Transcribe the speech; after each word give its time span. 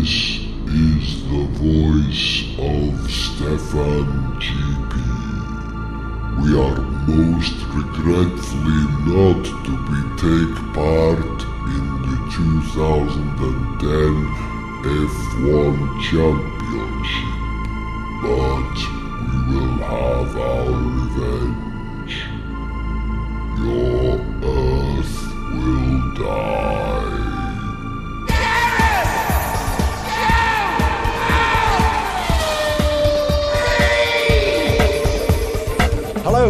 This 0.00 0.40
is 0.64 1.06
the 1.28 1.44
voice 1.60 2.28
of 2.56 2.88
Stefan 3.10 4.08
GP. 4.40 4.94
We 6.40 6.48
are 6.58 6.80
most 7.06 7.56
regretfully 7.76 8.82
not 9.12 9.44
to 9.66 9.72
be 9.88 10.00
take 10.16 10.56
part 10.72 11.38
in 11.76 11.84
the 12.08 12.16
2010 12.32 14.12
F1 14.88 15.74
Championship, 16.08 17.36
but 18.22 18.76
we 19.26 19.36
will 19.52 19.76
have 19.84 20.32
our 20.50 20.72
revenge. 20.96 22.16
Your 23.60 24.16
Earth 24.48 25.16
will 25.52 26.00
die. 26.14 26.79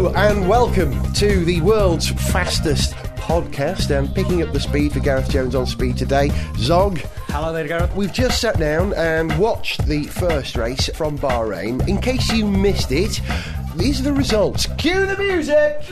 Hello 0.01 0.15
and 0.15 0.49
welcome 0.49 1.13
to 1.13 1.45
the 1.45 1.61
world's 1.61 2.09
fastest 2.09 2.95
podcast 3.17 3.95
and 3.95 4.15
picking 4.15 4.43
up 4.43 4.51
the 4.51 4.59
speed 4.59 4.95
for 4.95 5.01
Gareth 5.01 5.29
Jones 5.29 5.55
on 5.55 5.67
speed 5.67 5.99
today. 5.99 6.31
Zog. 6.57 6.97
Hello 7.27 7.53
there, 7.53 7.69
Gareth. 7.69 7.95
We've 7.95 8.11
just 8.11 8.41
sat 8.41 8.59
down 8.59 8.95
and 8.95 9.39
watched 9.39 9.85
the 9.87 10.05
first 10.05 10.57
race 10.57 10.89
from 10.95 11.19
Bahrain. 11.19 11.87
In 11.87 12.01
case 12.01 12.33
you 12.33 12.47
missed 12.47 12.93
it, 12.93 13.21
these 13.77 14.01
are 14.01 14.05
the 14.05 14.15
results. 14.15 14.67
Cue 14.79 15.05
the 15.05 15.19
music! 15.19 15.85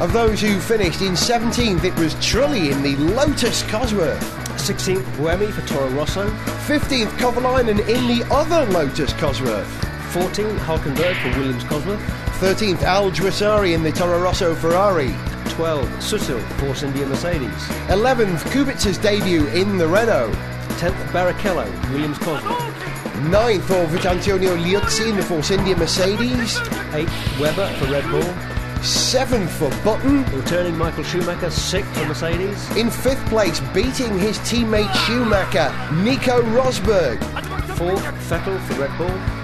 Of 0.00 0.12
those 0.12 0.40
who 0.40 0.58
finished 0.58 1.00
in 1.00 1.12
17th, 1.12 1.84
it 1.84 1.96
was 1.96 2.16
Trulli 2.16 2.72
in 2.72 2.82
the 2.82 2.96
Lotus 3.14 3.62
Cosworth. 3.62 4.18
16th 4.56 5.04
Buemi 5.12 5.52
for 5.52 5.64
Toro 5.68 5.88
Rosso. 5.90 6.28
15th, 6.66 7.16
Kovalainen 7.18 7.78
in 7.88 8.18
the 8.18 8.26
other 8.34 8.66
Lotus 8.72 9.12
Cosworth. 9.12 9.68
14th, 10.10 10.58
Hulkenberg 10.58 11.14
for 11.22 11.38
Williams 11.38 11.62
Cosworth. 11.62 12.17
13th, 12.38 12.84
Alguersuari 12.84 13.74
in 13.74 13.82
the 13.82 13.90
Toro 13.90 14.22
Rosso 14.22 14.54
Ferrari. 14.54 15.12
12 15.50 15.88
Sutil 15.98 16.40
Force 16.60 16.84
India 16.84 17.04
Mercedes. 17.04 17.50
11th, 17.88 18.44
Kubica's 18.52 18.96
debut 18.96 19.48
in 19.48 19.76
the 19.76 19.86
Renault. 19.88 20.30
10th 20.78 20.94
Barrichello 21.10 21.66
Williams 21.90 22.16
Cosworth. 22.18 22.62
9th, 23.26 23.66
Orvich 23.74 24.06
Antonio 24.06 24.56
Liuzzi 24.56 25.10
in 25.10 25.16
the 25.16 25.22
Force 25.24 25.50
India 25.50 25.76
Mercedes. 25.76 26.58
8th 26.92 27.40
Webber 27.40 27.68
for 27.74 27.86
Red 27.90 28.08
Bull. 28.08 28.22
7th 28.82 29.48
for 29.48 29.70
Button. 29.82 30.24
Returning 30.32 30.78
Michael 30.78 31.02
Schumacher 31.02 31.48
6th 31.48 31.92
for 31.94 32.06
Mercedes. 32.06 32.76
In 32.76 32.86
5th 32.86 33.28
place, 33.28 33.58
beating 33.74 34.16
his 34.16 34.38
teammate 34.38 34.94
Schumacher, 35.06 35.74
Nico 36.04 36.40
Rosberg. 36.54 37.18
4th 37.74 38.12
Vettel 38.28 38.60
for 38.60 38.74
Red 38.74 38.96
Bull. 38.96 39.37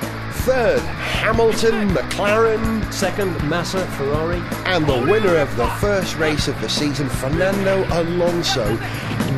3rd, 0.44 0.80
Hamilton, 0.80 1.88
McLaren. 1.88 2.82
2nd 2.92 3.48
Massa 3.48 3.86
Ferrari. 3.92 4.42
And 4.66 4.86
the 4.86 4.98
winner 5.10 5.36
of 5.36 5.56
the 5.56 5.66
first 5.80 6.18
race 6.18 6.48
of 6.48 6.60
the 6.60 6.68
season, 6.68 7.08
Fernando 7.08 7.86
Alonso, 7.98 8.76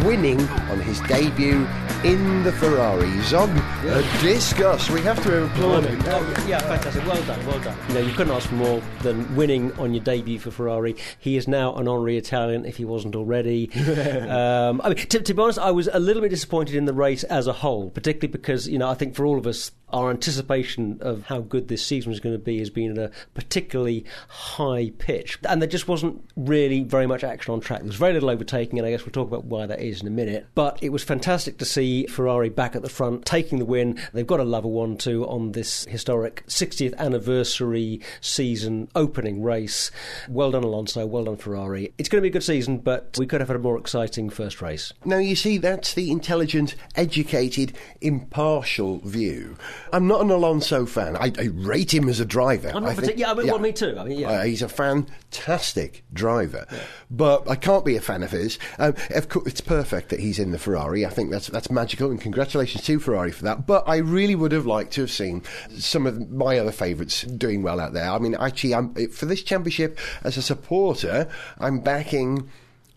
winning 0.04 0.40
on 0.68 0.80
his 0.80 1.00
debut 1.02 1.64
in 2.02 2.42
the 2.42 2.50
Ferrari. 2.50 3.20
Zog, 3.22 3.50
uh, 3.88 4.20
discuss. 4.22 4.90
We 4.90 5.00
have 5.02 5.22
to 5.22 5.44
applaud 5.44 5.84
him. 5.84 6.00
Oh, 6.06 6.44
yeah, 6.48 6.58
fantastic. 6.60 7.06
Well 7.06 7.22
done, 7.24 7.46
well 7.46 7.60
done. 7.60 7.76
You 7.88 7.94
know, 7.94 8.00
you 8.00 8.12
couldn't 8.12 8.32
ask 8.32 8.48
for 8.48 8.54
more 8.54 8.82
than 9.02 9.34
winning 9.36 9.72
on 9.78 9.94
your 9.94 10.02
debut 10.02 10.38
for 10.38 10.50
Ferrari. 10.50 10.96
He 11.18 11.36
is 11.36 11.46
now 11.46 11.74
an 11.76 11.88
honorary 11.88 12.16
Italian, 12.16 12.64
if 12.64 12.76
he 12.76 12.84
wasn't 12.84 13.16
already. 13.16 13.70
um, 14.28 14.80
I 14.82 14.88
mean, 14.88 14.98
to, 15.08 15.20
to 15.20 15.34
be 15.34 15.42
honest, 15.42 15.58
I 15.58 15.70
was 15.70 15.88
a 15.92 16.00
little 16.00 16.22
bit 16.22 16.30
disappointed 16.30 16.74
in 16.74 16.84
the 16.84 16.92
race 16.92 17.24
as 17.24 17.46
a 17.46 17.52
whole, 17.52 17.90
particularly 17.90 18.32
because, 18.32 18.68
you 18.68 18.78
know, 18.78 18.88
I 18.88 18.94
think 18.94 19.14
for 19.14 19.26
all 19.26 19.38
of 19.38 19.46
us, 19.46 19.72
our 19.90 20.10
anticipation 20.10 20.98
of 21.00 21.24
how 21.26 21.38
good 21.38 21.68
this 21.68 21.84
season 21.84 22.10
was 22.10 22.18
going 22.18 22.34
to 22.34 22.40
be 22.40 22.58
has 22.58 22.70
been 22.70 22.92
at 22.92 22.98
a 22.98 23.12
particularly 23.34 24.04
high 24.28 24.90
pitch. 24.98 25.38
And 25.48 25.62
there 25.62 25.68
just 25.68 25.86
wasn't 25.86 26.24
really 26.36 26.82
very 26.82 27.06
much 27.06 27.22
action 27.22 27.54
on 27.54 27.60
track. 27.60 27.80
There 27.80 27.86
was 27.86 27.96
very 27.96 28.12
little 28.12 28.30
overtaking, 28.30 28.78
and 28.78 28.86
I 28.86 28.90
guess 28.90 29.04
we'll 29.04 29.12
talk 29.12 29.28
about 29.28 29.44
why 29.44 29.66
that 29.66 29.80
is 29.80 30.00
in 30.00 30.06
a 30.08 30.10
minute. 30.10 30.46
But 30.54 30.78
it 30.82 30.90
was 30.90 31.04
fantastic 31.04 31.58
to 31.58 31.64
see 31.64 32.06
Ferrari 32.06 32.48
back 32.48 32.74
at 32.74 32.82
the 32.82 32.88
front, 32.88 33.24
taking 33.24 33.58
the 33.58 33.64
win. 33.76 33.98
They've 34.12 34.26
got 34.26 34.38
to 34.38 34.44
love 34.44 34.64
a 34.64 34.66
level 34.66 34.72
1 34.72 34.96
2 34.96 35.26
on 35.26 35.52
this 35.52 35.84
historic 35.84 36.44
60th 36.46 36.96
anniversary 36.96 38.00
season 38.22 38.88
opening 38.94 39.42
race. 39.42 39.90
Well 40.28 40.50
done, 40.50 40.64
Alonso. 40.64 41.04
Well 41.04 41.24
done, 41.24 41.36
Ferrari. 41.36 41.92
It's 41.98 42.08
going 42.08 42.20
to 42.20 42.22
be 42.22 42.28
a 42.28 42.32
good 42.32 42.42
season, 42.42 42.78
but 42.78 43.16
we 43.18 43.26
could 43.26 43.40
have 43.40 43.48
had 43.48 43.56
a 43.56 43.60
more 43.60 43.78
exciting 43.78 44.30
first 44.30 44.62
race. 44.62 44.92
Now, 45.04 45.18
you 45.18 45.36
see, 45.36 45.58
that's 45.58 45.92
the 45.92 46.10
intelligent, 46.10 46.74
educated, 46.94 47.76
impartial 48.00 49.00
view. 49.00 49.58
I'm 49.92 50.06
not 50.06 50.22
an 50.22 50.30
Alonso 50.30 50.86
fan. 50.86 51.16
I, 51.16 51.32
I 51.38 51.48
rate 51.52 51.92
him 51.92 52.08
as 52.08 52.18
a 52.18 52.24
driver. 52.24 52.70
I'm 52.74 52.82
not 52.82 52.92
I 52.92 52.94
partic- 52.94 53.06
think- 53.06 53.18
yeah, 53.18 53.32
I 53.32 53.34
mean, 53.34 53.46
well, 53.48 53.58
me 53.58 53.72
too. 53.72 53.94
I 53.98 54.04
mean, 54.04 54.18
yeah. 54.18 54.30
Uh, 54.30 54.44
he's 54.44 54.62
a 54.62 54.68
fantastic 54.70 56.02
driver, 56.14 56.66
but 57.10 57.48
I 57.48 57.56
can't 57.56 57.84
be 57.84 57.96
a 57.96 58.00
fan 58.00 58.22
of 58.22 58.30
his. 58.30 58.58
Um, 58.78 58.94
of 59.14 59.28
course, 59.28 59.46
it's 59.46 59.60
perfect 59.60 60.08
that 60.08 60.20
he's 60.20 60.38
in 60.38 60.50
the 60.52 60.58
Ferrari. 60.58 61.04
I 61.04 61.10
think 61.10 61.30
that's 61.30 61.48
that's 61.48 61.70
magical, 61.70 62.10
and 62.10 62.18
congratulations 62.18 62.84
to 62.84 62.98
Ferrari 62.98 63.32
for 63.32 63.44
that. 63.44 63.65
But 63.66 63.84
I 63.86 63.96
really 63.96 64.34
would 64.34 64.52
have 64.52 64.66
liked 64.66 64.92
to 64.94 65.02
have 65.02 65.10
seen 65.10 65.42
some 65.76 66.06
of 66.06 66.30
my 66.30 66.58
other 66.58 66.72
favourites 66.72 67.22
doing 67.22 67.62
well 67.62 67.80
out 67.80 67.92
there. 67.92 68.10
I 68.10 68.18
mean, 68.18 68.36
actually, 68.36 68.74
I'm, 68.74 68.94
for 69.10 69.26
this 69.26 69.42
championship, 69.42 69.98
as 70.22 70.36
a 70.36 70.42
supporter, 70.42 71.28
I'm 71.58 71.80
backing 71.80 72.48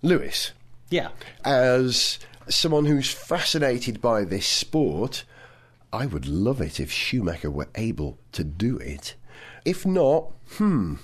Lewis 0.02 0.52
yeah. 0.90 1.10
as 1.46 2.20
someone 2.48 2.86
who's 2.86 3.12
fascinated 3.12 4.02
by 4.02 4.24
this 4.24 4.48
sport, 4.48 5.24
I 5.94 6.06
would 6.06 6.28
love 6.28 6.62
it 6.62 6.80
if 6.80 6.92
Schumacher 6.92 7.52
were 7.52 7.70
able 7.76 8.18
to 8.34 8.44
do 8.44 8.78
it. 8.78 9.16
If 9.66 9.86
not, 9.86 10.32
hmm. 10.54 10.96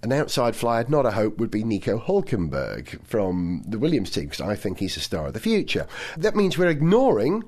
An 0.00 0.12
outside 0.12 0.54
flyer, 0.54 0.84
not 0.88 1.06
a 1.06 1.10
hope, 1.10 1.38
would 1.38 1.50
be 1.50 1.64
Nico 1.64 1.98
Hulkenberg 1.98 3.04
from 3.04 3.64
the 3.66 3.80
Williams 3.80 4.10
team, 4.10 4.26
because 4.26 4.40
I 4.40 4.54
think 4.54 4.78
he's 4.78 4.96
a 4.96 5.00
star 5.00 5.26
of 5.26 5.32
the 5.32 5.40
future. 5.40 5.88
That 6.16 6.36
means 6.36 6.56
we're 6.56 6.68
ignoring 6.68 7.42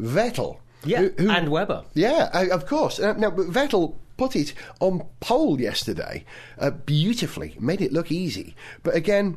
Vettel. 0.00 0.58
Yeah, 0.84 1.02
who- 1.02 1.12
who- 1.24 1.30
and 1.30 1.48
Webber. 1.50 1.84
yeah, 1.94 2.30
uh, 2.32 2.46
of 2.50 2.66
course. 2.66 2.98
Uh, 2.98 3.12
now, 3.14 3.30
but 3.30 3.46
Vettel 3.48 3.94
put 4.16 4.34
it 4.36 4.54
on 4.80 5.02
pole 5.20 5.60
yesterday 5.60 6.24
uh, 6.58 6.70
beautifully, 6.70 7.54
made 7.60 7.80
it 7.80 7.92
look 7.92 8.10
easy. 8.12 8.54
But 8.82 8.94
again, 8.94 9.36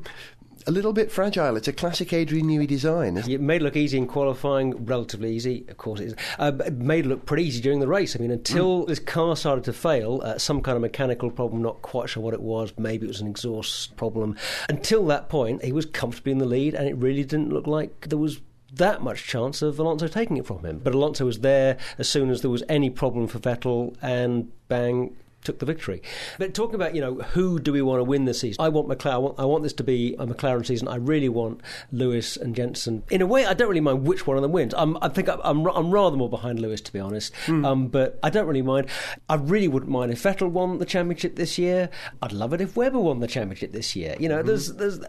a 0.65 0.71
little 0.71 0.93
bit 0.93 1.11
fragile. 1.11 1.57
It's 1.57 1.67
a 1.67 1.73
classic 1.73 2.13
Adrian 2.13 2.47
Newey 2.47 2.65
design. 2.67 3.17
it? 3.17 3.41
Made 3.41 3.61
it 3.61 3.63
look 3.65 3.75
easy 3.75 3.97
in 3.97 4.07
qualifying, 4.07 4.85
relatively 4.85 5.33
easy, 5.35 5.65
of 5.67 5.75
course 5.77 5.99
it 5.99 6.07
is. 6.07 6.15
Uh, 6.39 6.53
it 6.65 6.73
made 6.75 7.05
it 7.05 7.09
look 7.09 7.25
pretty 7.25 7.43
easy 7.43 7.59
during 7.61 7.79
the 7.81 7.87
race. 7.87 8.15
I 8.15 8.19
mean, 8.19 8.31
until 8.31 8.85
this 8.85 8.99
car 8.99 9.35
started 9.35 9.65
to 9.65 9.73
fail, 9.73 10.21
uh, 10.23 10.37
some 10.37 10.61
kind 10.61 10.77
of 10.77 10.81
mechanical 10.81 11.29
problem, 11.31 11.61
not 11.61 11.81
quite 11.81 12.07
sure 12.09 12.23
what 12.23 12.33
it 12.33 12.41
was, 12.41 12.71
maybe 12.77 13.05
it 13.05 13.09
was 13.09 13.19
an 13.19 13.27
exhaust 13.27 13.95
problem. 13.97 14.37
Until 14.69 15.05
that 15.07 15.27
point, 15.27 15.63
he 15.65 15.73
was 15.73 15.85
comfortably 15.85 16.31
in 16.31 16.37
the 16.37 16.45
lead, 16.45 16.73
and 16.75 16.87
it 16.87 16.95
really 16.95 17.25
didn't 17.25 17.51
look 17.51 17.67
like 17.67 18.07
there 18.07 18.17
was 18.17 18.39
that 18.75 19.01
much 19.01 19.25
chance 19.25 19.61
of 19.61 19.79
Alonso 19.79 20.07
taking 20.07 20.37
it 20.37 20.45
from 20.45 20.65
him. 20.65 20.79
But 20.79 20.95
Alonso 20.95 21.25
was 21.25 21.39
there 21.39 21.77
as 21.97 22.09
soon 22.09 22.29
as 22.29 22.41
there 22.41 22.49
was 22.49 22.63
any 22.67 22.89
problem 22.89 23.27
for 23.27 23.39
Vettel, 23.39 23.95
and 24.01 24.51
bang, 24.67 25.15
took 25.43 25.59
the 25.59 25.65
victory. 25.65 26.01
But 26.39 26.53
talking 26.53 26.75
about, 26.75 26.95
you 26.95 27.01
know, 27.01 27.15
who 27.15 27.59
do 27.59 27.71
we 27.71 27.81
want 27.81 27.99
to 27.99 28.03
win 28.03 28.25
this 28.25 28.39
season? 28.39 28.63
I 28.63 28.69
want 28.69 28.87
McLaren. 28.87 29.13
I 29.13 29.17
want, 29.17 29.39
I 29.39 29.45
want 29.45 29.63
this 29.63 29.73
to 29.73 29.83
be 29.83 30.15
a 30.15 30.25
McLaren 30.25 30.65
season. 30.65 30.87
I 30.87 30.95
really 30.95 31.29
want 31.29 31.61
Lewis 31.91 32.37
and 32.37 32.55
Jenson. 32.55 33.03
In 33.09 33.21
a 33.21 33.25
way, 33.25 33.45
I 33.45 33.53
don't 33.53 33.67
really 33.67 33.81
mind 33.81 34.07
which 34.07 34.25
one 34.27 34.37
of 34.37 34.43
them 34.43 34.51
wins. 34.51 34.73
I'm, 34.77 34.97
I 35.01 35.09
think 35.09 35.29
I'm, 35.29 35.39
I'm, 35.43 35.65
I'm 35.67 35.91
rather 35.91 36.17
more 36.17 36.29
behind 36.29 36.59
Lewis, 36.59 36.81
to 36.81 36.93
be 36.93 36.99
honest. 36.99 37.33
Um, 37.65 37.87
but 37.87 38.19
I 38.23 38.29
don't 38.29 38.47
really 38.47 38.61
mind. 38.61 38.87
I 39.29 39.35
really 39.35 39.67
wouldn't 39.67 39.91
mind 39.91 40.11
if 40.11 40.23
Vettel 40.23 40.49
won 40.49 40.79
the 40.79 40.85
championship 40.85 41.35
this 41.35 41.57
year. 41.57 41.89
I'd 42.21 42.31
love 42.31 42.53
it 42.53 42.61
if 42.61 42.75
Webber 42.75 42.99
won 42.99 43.19
the 43.19 43.27
championship 43.27 43.71
this 43.71 43.95
year. 43.95 44.15
You 44.19 44.29
know, 44.29 44.41
there's 44.43 44.73
there's 44.73 44.99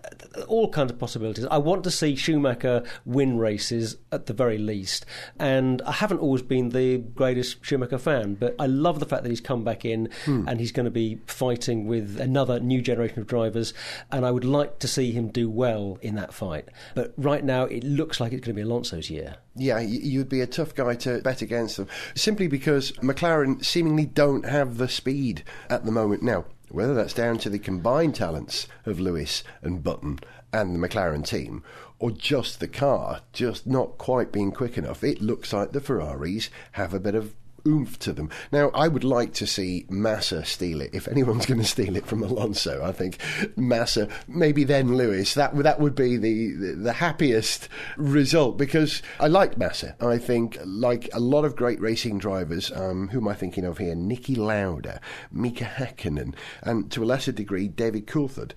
all 0.48 0.68
kinds 0.70 0.90
of 0.92 0.98
possibilities. 0.98 1.46
I 1.46 1.58
want 1.58 1.84
to 1.84 1.90
see 1.90 2.16
Schumacher 2.16 2.82
win 3.04 3.38
races 3.38 3.96
at 4.12 4.26
the 4.26 4.32
very 4.32 4.58
least. 4.58 5.06
And 5.38 5.82
I 5.82 5.92
haven't 5.92 6.18
always 6.18 6.42
been 6.42 6.70
the 6.70 6.98
greatest 6.98 7.64
Schumacher 7.64 7.98
fan, 7.98 8.34
but 8.34 8.54
I 8.58 8.66
love 8.66 9.00
the 9.00 9.06
fact 9.06 9.22
that 9.22 9.30
he's 9.30 9.40
come 9.40 9.64
back 9.64 9.84
in 9.84 10.08
Hmm. 10.24 10.48
and 10.48 10.60
he's 10.60 10.72
going 10.72 10.84
to 10.84 10.90
be 10.90 11.20
fighting 11.26 11.86
with 11.86 12.20
another 12.20 12.60
new 12.60 12.80
generation 12.80 13.20
of 13.20 13.26
drivers. 13.26 13.74
And 14.10 14.24
I 14.24 14.30
would 14.30 14.44
like 14.44 14.78
to 14.80 14.88
see 14.88 15.12
him 15.12 15.28
do 15.28 15.50
well 15.50 15.98
in 16.02 16.14
that 16.16 16.32
fight. 16.32 16.68
But 16.94 17.12
right 17.16 17.44
now, 17.44 17.64
it 17.64 17.84
looks 17.84 18.20
like 18.20 18.32
it's 18.32 18.44
going 18.44 18.56
to 18.56 18.62
be 18.62 18.68
Alonso's 18.68 19.10
year. 19.10 19.36
Yeah, 19.56 19.80
you'd 19.80 20.28
be 20.28 20.40
a 20.40 20.46
tough 20.46 20.74
guy 20.74 20.94
to 20.96 21.20
bet 21.20 21.42
against 21.42 21.76
them 21.76 21.88
simply 22.14 22.48
because 22.48 22.92
McLaren 22.92 23.64
seemingly 23.64 24.06
don't 24.06 24.46
have 24.46 24.78
the 24.78 24.88
speed 24.88 25.44
at 25.68 25.84
the 25.84 25.92
moment 25.92 26.22
now. 26.22 26.44
Whether 26.70 26.94
that's 26.94 27.14
down 27.14 27.38
to 27.38 27.50
the 27.50 27.58
combined 27.60 28.16
talents 28.16 28.66
of 28.84 28.98
Lewis 28.98 29.44
and 29.62 29.82
Button 29.82 30.18
and 30.52 30.74
the 30.74 30.88
McLaren 30.88 31.24
team, 31.24 31.62
or 32.00 32.10
just 32.10 32.58
the 32.58 32.66
car 32.66 33.20
just 33.32 33.66
not 33.66 33.96
quite 33.96 34.32
being 34.32 34.50
quick 34.50 34.76
enough, 34.76 35.04
it 35.04 35.22
looks 35.22 35.52
like 35.52 35.72
the 35.72 35.80
Ferraris 35.80 36.50
have 36.72 36.92
a 36.92 37.00
bit 37.00 37.14
of 37.14 37.34
oomph 37.66 37.98
to 38.00 38.12
them. 38.12 38.30
Now, 38.52 38.70
I 38.70 38.88
would 38.88 39.04
like 39.04 39.32
to 39.34 39.46
see 39.46 39.86
Massa 39.88 40.44
steal 40.44 40.80
it. 40.80 40.90
If 40.92 41.08
anyone's 41.08 41.46
going 41.46 41.60
to 41.60 41.66
steal 41.66 41.96
it 41.96 42.06
from 42.06 42.22
Alonso, 42.22 42.84
I 42.84 42.92
think 42.92 43.18
Massa, 43.56 44.08
maybe 44.28 44.64
then 44.64 44.96
Lewis. 44.96 45.34
That 45.34 45.56
that 45.56 45.80
would 45.80 45.94
be 45.94 46.16
the 46.16 46.52
the, 46.52 46.72
the 46.72 46.92
happiest 46.92 47.68
result 47.96 48.56
because 48.56 49.02
I 49.20 49.28
like 49.28 49.58
Massa. 49.58 49.96
I 50.00 50.18
think 50.18 50.58
like 50.64 51.08
a 51.12 51.20
lot 51.20 51.44
of 51.44 51.56
great 51.56 51.80
racing 51.80 52.18
drivers. 52.18 52.70
Um, 52.72 53.08
who 53.08 53.18
am 53.18 53.28
I 53.28 53.34
thinking 53.34 53.64
of 53.64 53.78
here? 53.78 53.94
Niki 53.94 54.36
Lauda, 54.36 55.00
Mika 55.30 55.64
Hakkinen, 55.64 56.34
and 56.62 56.90
to 56.92 57.02
a 57.02 57.06
lesser 57.06 57.32
degree 57.32 57.68
David 57.68 58.06
Coulthard. 58.06 58.52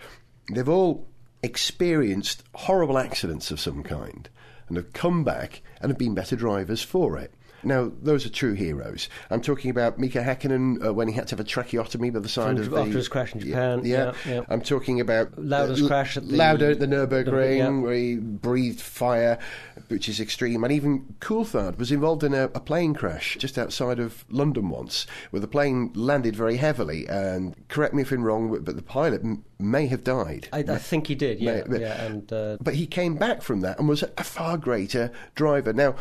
They've 0.51 0.69
all 0.69 1.06
experienced 1.44 2.44
horrible 2.56 2.98
accidents 2.98 3.51
of 3.51 3.59
some 3.59 3.83
kind 3.83 4.30
and 4.68 4.77
have 4.77 4.94
come 4.94 5.24
back 5.24 5.62
and 5.81 5.92
have 5.92 5.98
been 5.98 6.15
better 6.15 6.36
drivers 6.36 6.81
for 6.81 7.18
it. 7.18 7.33
Now, 7.63 7.92
those 8.01 8.25
are 8.25 8.30
true 8.30 8.54
heroes. 8.54 9.09
I'm 9.30 9.42
talking 9.42 9.71
about 9.71 9.98
Mika 10.00 10.19
Hakkinen 10.19 10.86
uh, 10.86 10.94
when 10.94 11.07
he 11.07 11.13
had 11.13 11.27
to 11.30 11.33
have 11.36 11.39
a 11.39 11.44
tracheotomy 11.44 12.12
by 12.12 12.19
the 12.19 12.30
side 12.30 12.57
From- 12.57 12.65
of 12.65 12.69
the... 12.71 12.77
after 12.81 12.94
his 12.98 13.07
crash 13.07 13.33
in 13.33 13.39
Japan, 13.42 13.81
Yeah. 13.83 14.13
yeah, 14.25 14.33
yeah. 14.33 14.42
I'm 14.50 14.62
talking 14.62 15.01
about... 15.01 15.38
Lauda's 15.38 15.81
uh, 15.83 15.88
crash 15.88 16.18
at 16.18 16.27
the- 16.27 16.36
Lauda 16.36 16.71
at 16.71 16.80
the 16.80 16.86
Nürburgring, 16.88 17.57
Yeah. 17.57 17.69
where 17.81 17.94
he 17.95 18.15
breathed 18.18 18.80
fire, 18.81 19.39
which 19.88 20.07
is 20.07 20.19
extreme. 20.19 20.63
And 20.63 20.71
even 20.71 21.15
Coulthard 21.19 21.77
was 21.77 21.92
involved 21.92 22.24
in 22.24 22.33
a, 22.33 22.44
a 22.45 22.59
plane 22.59 22.94
crash 22.94 23.38
just 23.39 23.57
outside 23.57 24.00
of 24.00 24.24
London 24.30 24.69
once, 24.69 25.07
where 25.31 25.39
the 25.39 25.48
plane 25.48 25.92
landed 25.95 26.36
very 26.36 26.57
heavily. 26.57 27.07
And 27.07 27.56
correct 27.69 27.94
me 27.94 28.04
if 28.04 28.12
I'm 28.12 28.24
wrong, 28.24 28.50
but 28.63 28.75
the 28.75 28.81
pilot 28.83 29.21
m- 29.24 29.44
may 29.59 29.88
have 29.88 30.04
died. 30.04 30.48
I, 30.54 30.59
I 30.59 30.77
think 30.77 31.07
he 31.07 31.15
did, 31.15 31.39
yeah, 31.39 31.63
but- 31.68 31.81
yeah, 31.81 32.04
and 32.04 32.31
uh, 32.31 32.57
But 32.62 32.75
he 32.75 32.86
came 32.86 33.15
back 33.15 33.42
from 33.42 33.62
that 33.62 33.80
and 33.80 33.88
was 33.89 34.04
a 34.04 34.24
far 34.24 34.57
greater 34.57 35.12
driver. 35.36 35.74
Now, 35.74 35.95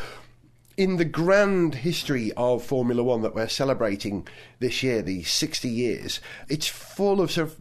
in 0.77 0.97
the 0.97 1.05
grand 1.05 1.77
history 1.77 2.33
of 2.37 2.63
Formula 2.63 3.03
One 3.03 3.23
that 3.23 3.35
we're 3.35 3.49
celebrating 3.49 4.27
this 4.59 4.83
year, 4.83 5.03
the 5.03 5.23
60 5.23 5.69
years, 5.69 6.21
it's 6.49 6.69
full 6.69 7.21
of 7.21 7.31
sort 7.31 7.49
of 7.49 7.57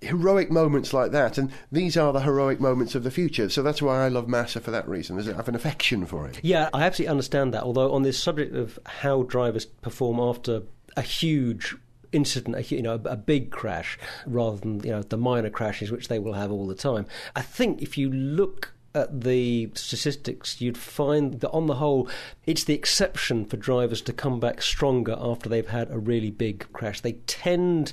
heroic 0.00 0.50
moments 0.50 0.92
like 0.92 1.10
that, 1.12 1.38
and 1.38 1.50
these 1.72 1.96
are 1.96 2.12
the 2.12 2.20
heroic 2.20 2.60
moments 2.60 2.94
of 2.94 3.04
the 3.04 3.10
future. 3.10 3.48
So 3.48 3.62
that's 3.62 3.82
why 3.82 4.04
I 4.04 4.08
love 4.08 4.28
Massa 4.28 4.60
for 4.60 4.70
that 4.70 4.88
reason. 4.88 5.18
I 5.18 5.36
have 5.36 5.48
an 5.48 5.54
affection 5.54 6.06
for 6.06 6.26
it. 6.26 6.40
Yeah, 6.42 6.70
I 6.72 6.84
absolutely 6.84 7.10
understand 7.10 7.54
that. 7.54 7.62
Although 7.62 7.92
on 7.92 8.02
this 8.02 8.22
subject 8.22 8.54
of 8.54 8.78
how 8.86 9.22
drivers 9.24 9.66
perform 9.66 10.20
after 10.20 10.62
a 10.96 11.02
huge 11.02 11.76
incident, 12.12 12.56
a, 12.56 12.62
you 12.74 12.82
know, 12.82 12.94
a, 13.04 13.10
a 13.10 13.16
big 13.16 13.50
crash, 13.50 13.98
rather 14.26 14.56
than 14.58 14.80
you 14.80 14.90
know 14.90 15.02
the 15.02 15.18
minor 15.18 15.50
crashes 15.50 15.90
which 15.90 16.08
they 16.08 16.18
will 16.18 16.34
have 16.34 16.50
all 16.50 16.66
the 16.66 16.74
time, 16.74 17.06
I 17.34 17.42
think 17.42 17.82
if 17.82 17.98
you 17.98 18.10
look 18.10 18.72
at 18.94 19.22
the 19.22 19.70
statistics, 19.74 20.60
you'd 20.60 20.78
find 20.78 21.40
that 21.40 21.50
on 21.50 21.66
the 21.66 21.74
whole, 21.74 22.08
it's 22.46 22.64
the 22.64 22.74
exception 22.74 23.44
for 23.44 23.56
drivers 23.56 24.00
to 24.02 24.12
come 24.12 24.38
back 24.38 24.62
stronger 24.62 25.16
after 25.18 25.48
they've 25.48 25.68
had 25.68 25.90
a 25.90 25.98
really 25.98 26.30
big 26.30 26.70
crash. 26.72 27.00
They 27.00 27.12
tend 27.26 27.92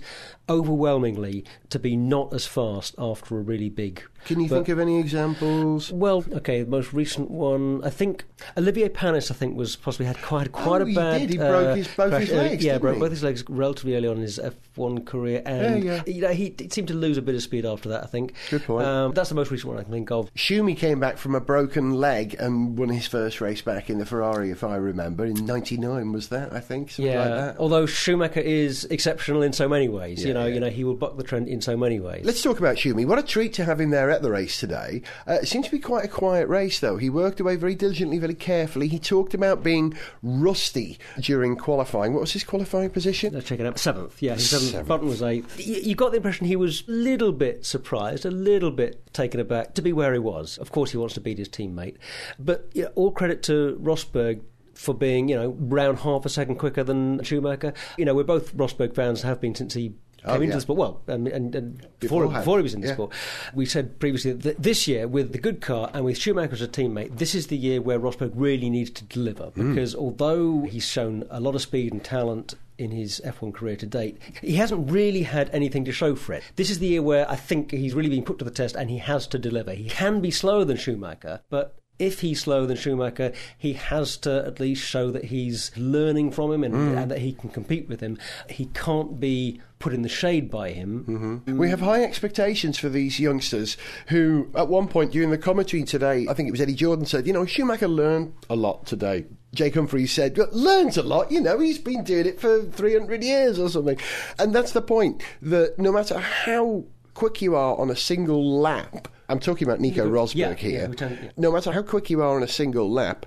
overwhelmingly 0.51 1.43
to 1.69 1.79
be 1.79 1.95
not 1.95 2.33
as 2.33 2.45
fast 2.45 2.95
after 2.97 3.37
a 3.37 3.41
really 3.41 3.69
big. 3.69 4.03
Can 4.25 4.39
you 4.39 4.47
but- 4.47 4.55
think 4.55 4.69
of 4.69 4.77
any 4.79 4.99
examples? 4.99 5.91
well, 5.91 6.23
okay, 6.33 6.61
the 6.61 6.69
most 6.69 6.93
recent 6.93 7.31
one, 7.31 7.83
I 7.83 7.89
think 7.89 8.23
Olivier 8.55 8.89
Panis, 8.89 9.31
I 9.31 9.33
think, 9.33 9.57
was 9.57 9.75
possibly 9.75 10.05
had 10.05 10.21
quite 10.21 10.51
quite 10.51 10.81
Oh, 10.81 10.85
a 10.85 10.87
he 10.87 10.93
bad. 10.95 11.21
did. 11.21 11.29
He 11.31 11.37
broke 11.37 11.77
his- 11.77 11.87
both 11.87 12.09
crash 12.09 12.21
his 12.27 12.31
legs, 12.31 12.63
Yeah, 12.63 12.73
didn't 12.73 12.81
broke 12.83 12.93
he? 12.95 12.99
both 12.99 13.09
his 13.11 13.23
legs 13.23 13.43
relatively 13.49 13.95
early 13.95 14.07
on 14.07 14.17
in 14.17 14.21
his 14.21 14.37
F1 14.37 15.05
career, 15.05 15.41
and 15.45 15.83
Yeah, 15.83 16.03
yeah. 16.07 16.13
you 16.13 16.21
know 16.21 16.29
he 16.29 16.53
seemed 16.69 16.87
to 16.89 16.93
lose 16.93 17.17
a 17.17 17.21
bit 17.23 17.33
of 17.33 17.41
speed 17.41 17.65
after 17.65 17.89
that. 17.89 18.03
I 18.03 18.07
think. 18.07 18.33
Good 18.51 18.63
point. 18.63 18.85
Um, 18.85 19.11
that's 19.13 19.29
the 19.29 19.35
most 19.35 19.49
recent 19.49 19.69
one 19.71 19.79
I 19.79 19.83
can 19.83 19.91
think 19.91 20.11
of. 20.11 20.31
Schumi 20.35 20.77
came 20.77 20.99
back 20.99 21.17
from 21.17 21.33
a 21.33 21.41
broken 21.41 21.93
leg 21.95 22.35
and 22.39 22.77
won 22.77 22.89
his 22.89 23.07
first 23.07 23.41
race 23.41 23.61
back 23.63 23.89
in 23.89 23.97
the 23.97 24.05
Ferrari, 24.05 24.51
if 24.51 24.63
I 24.63 24.75
remember. 24.75 25.25
In 25.25 25.45
'99 25.47 26.11
was 26.11 26.27
that? 26.29 26.53
I 26.53 26.59
think 26.59 26.91
something 26.91 27.11
Yeah, 27.11 27.19
like 27.21 27.29
that. 27.29 27.57
although 27.57 27.87
Schumacher 27.87 28.39
is 28.39 28.85
exceptional 28.85 29.41
in 29.41 29.51
so 29.53 29.67
many 29.67 29.87
ways, 29.89 30.21
Yeah, 30.21 30.27
you 30.27 30.33
know, 30.35 30.40
you 30.45 30.59
know, 30.59 30.69
he 30.69 30.83
will 30.83 30.95
buck 30.95 31.17
the 31.17 31.23
trend 31.23 31.47
in 31.47 31.61
so 31.61 31.75
many 31.75 31.99
ways. 31.99 32.25
Let's 32.25 32.41
talk 32.41 32.59
about 32.59 32.77
Schumi. 32.77 33.05
What 33.05 33.19
a 33.19 33.23
treat 33.23 33.53
to 33.53 33.65
have 33.65 33.79
him 33.79 33.89
there 33.89 34.09
at 34.09 34.21
the 34.21 34.31
race 34.31 34.59
today. 34.59 35.01
Uh, 35.27 35.39
it 35.41 35.47
seemed 35.47 35.65
to 35.65 35.71
be 35.71 35.79
quite 35.79 36.05
a 36.05 36.07
quiet 36.07 36.47
race, 36.47 36.79
though. 36.79 36.97
He 36.97 37.09
worked 37.09 37.39
away 37.39 37.55
very 37.55 37.75
diligently, 37.75 38.17
very 38.17 38.33
carefully. 38.33 38.87
He 38.87 38.99
talked 38.99 39.33
about 39.33 39.63
being 39.63 39.97
rusty 40.21 40.97
during 41.19 41.55
qualifying. 41.55 42.13
What 42.13 42.21
was 42.21 42.33
his 42.33 42.43
qualifying 42.43 42.89
position? 42.89 43.33
Let's 43.33 43.47
check 43.47 43.59
it 43.59 43.65
out. 43.65 43.79
Seventh, 43.79 44.21
yeah, 44.21 44.33
he's 44.33 44.49
seventh. 44.49 44.71
Seventh. 44.71 44.87
Button 44.87 45.07
was 45.07 45.21
eighth. 45.21 45.59
You, 45.65 45.95
got 45.95 46.11
the 46.11 46.17
impression 46.17 46.47
he 46.47 46.55
was 46.55 46.87
a 46.87 46.91
little 46.91 47.31
bit 47.31 47.65
surprised, 47.65 48.25
a 48.25 48.31
little 48.31 48.71
bit 48.71 49.13
taken 49.13 49.39
aback 49.39 49.73
to 49.75 49.81
be 49.81 49.93
where 49.93 50.13
he 50.13 50.19
was. 50.19 50.57
Of 50.57 50.71
course, 50.71 50.91
he 50.91 50.97
wants 50.97 51.13
to 51.15 51.21
beat 51.21 51.37
his 51.37 51.49
teammate, 51.49 51.97
but 52.39 52.69
yeah, 52.73 52.87
all 52.95 53.11
credit 53.11 53.43
to 53.43 53.79
Rosberg. 53.81 54.41
For 54.73 54.95
being, 54.95 55.29
you 55.29 55.35
know, 55.35 55.55
round 55.59 55.99
half 55.99 56.25
a 56.25 56.29
second 56.29 56.55
quicker 56.55 56.83
than 56.83 57.21
Schumacher. 57.23 57.73
You 57.97 58.05
know, 58.05 58.15
we're 58.15 58.23
both 58.23 58.55
Rosberg 58.57 58.95
fans, 58.95 59.21
have 59.21 59.39
been 59.39 59.53
since 59.53 59.75
he 59.75 59.93
came 60.23 60.31
Oh, 60.31 60.35
into 60.35 60.47
yeah. 60.47 60.55
the 60.55 60.61
sport. 60.61 60.79
Well, 60.79 61.01
and, 61.07 61.27
and, 61.27 61.55
and 61.55 61.87
before, 61.99 62.27
before 62.27 62.57
he 62.57 62.63
was 62.63 62.73
in 62.73 62.81
the 62.81 62.87
yeah. 62.87 62.93
sport. 62.93 63.11
We 63.53 63.65
said 63.65 63.99
previously 63.99 64.33
that 64.33 64.61
this 64.61 64.87
year, 64.87 65.07
with 65.07 65.31
the 65.31 65.37
good 65.39 65.61
car 65.61 65.89
and 65.93 66.05
with 66.05 66.17
Schumacher 66.17 66.53
as 66.53 66.61
a 66.61 66.67
teammate, 66.67 67.17
this 67.17 67.33
is 67.35 67.47
the 67.47 67.57
year 67.57 67.81
where 67.81 67.99
Rosberg 67.99 68.31
really 68.35 68.69
needs 68.69 68.89
to 68.91 69.03
deliver. 69.05 69.45
Mm. 69.51 69.73
Because 69.73 69.95
although 69.95 70.61
he's 70.63 70.85
shown 70.85 71.25
a 71.29 71.39
lot 71.39 71.55
of 71.55 71.61
speed 71.61 71.91
and 71.93 72.03
talent 72.03 72.55
in 72.77 72.91
his 72.91 73.21
F1 73.23 73.53
career 73.53 73.75
to 73.75 73.85
date, 73.85 74.17
he 74.41 74.55
hasn't 74.55 74.89
really 74.89 75.23
had 75.23 75.49
anything 75.51 75.85
to 75.85 75.91
show 75.91 76.15
for 76.15 76.33
it. 76.33 76.43
This 76.55 76.69
is 76.69 76.79
the 76.79 76.87
year 76.87 77.01
where 77.01 77.29
I 77.29 77.35
think 77.35 77.71
he's 77.71 77.93
really 77.93 78.09
been 78.09 78.23
put 78.23 78.39
to 78.39 78.45
the 78.45 78.51
test 78.51 78.75
and 78.75 78.89
he 78.89 78.97
has 78.97 79.27
to 79.27 79.37
deliver. 79.37 79.71
He 79.73 79.89
can 79.89 80.19
be 80.21 80.31
slower 80.31 80.65
than 80.65 80.77
Schumacher, 80.77 81.41
but 81.49 81.77
if 82.01 82.21
he's 82.21 82.41
slower 82.41 82.65
than 82.65 82.75
Schumacher, 82.75 83.31
he 83.57 83.73
has 83.73 84.17
to 84.17 84.43
at 84.45 84.59
least 84.59 84.83
show 84.83 85.11
that 85.11 85.25
he's 85.25 85.71
learning 85.77 86.31
from 86.31 86.51
him 86.51 86.63
and, 86.63 86.97
and 86.97 87.11
that 87.11 87.19
he 87.19 87.31
can 87.31 87.49
compete 87.49 87.87
with 87.87 87.99
him. 87.99 88.17
He 88.49 88.65
can't 88.65 89.19
be 89.19 89.61
put 89.77 89.93
in 89.93 90.01
the 90.01 90.09
shade 90.09 90.49
by 90.49 90.71
him. 90.71 91.41
Mm-hmm. 91.45 91.57
We 91.57 91.69
have 91.69 91.81
high 91.81 92.03
expectations 92.03 92.79
for 92.79 92.89
these 92.89 93.19
youngsters 93.19 93.77
who, 94.07 94.49
at 94.55 94.67
one 94.67 94.87
point 94.87 95.11
during 95.11 95.29
the 95.29 95.37
commentary 95.37 95.83
today, 95.83 96.25
I 96.27 96.33
think 96.33 96.47
it 96.47 96.51
was 96.51 96.61
Eddie 96.61 96.73
Jordan 96.73 97.05
said, 97.05 97.27
you 97.27 97.33
know, 97.33 97.45
Schumacher 97.45 97.87
learned 97.87 98.33
a 98.49 98.55
lot 98.55 98.87
today. 98.87 99.25
Jake 99.53 99.75
Humphries 99.75 100.11
said, 100.11 100.35
"But 100.35 100.53
learns 100.53 100.97
a 100.97 101.03
lot, 101.03 101.31
you 101.31 101.41
know, 101.41 101.59
he's 101.59 101.77
been 101.77 102.03
doing 102.03 102.25
it 102.25 102.39
for 102.39 102.63
300 102.63 103.21
years 103.23 103.59
or 103.59 103.69
something. 103.69 103.99
And 104.39 104.55
that's 104.55 104.71
the 104.71 104.81
point, 104.81 105.21
that 105.41 105.77
no 105.77 105.91
matter 105.91 106.17
how 106.17 106.85
quick 107.13 107.41
you 107.41 107.55
are 107.55 107.77
on 107.77 107.89
a 107.89 107.95
single 107.95 108.59
lap, 108.59 109.07
I'm 109.31 109.39
talking 109.39 109.67
about 109.67 109.79
Nico 109.79 110.07
Rosberg 110.07 110.35
Yeah, 110.35 110.53
here, 110.55 110.87
yeah, 110.89 110.95
tend- 110.95 111.19
yeah. 111.23 111.29
no 111.37 111.51
matter 111.51 111.71
how 111.71 111.81
quick 111.81 112.09
you 112.09 112.21
are 112.21 112.35
on 112.35 112.43
a 112.43 112.47
single 112.47 112.91
lap, 112.91 113.25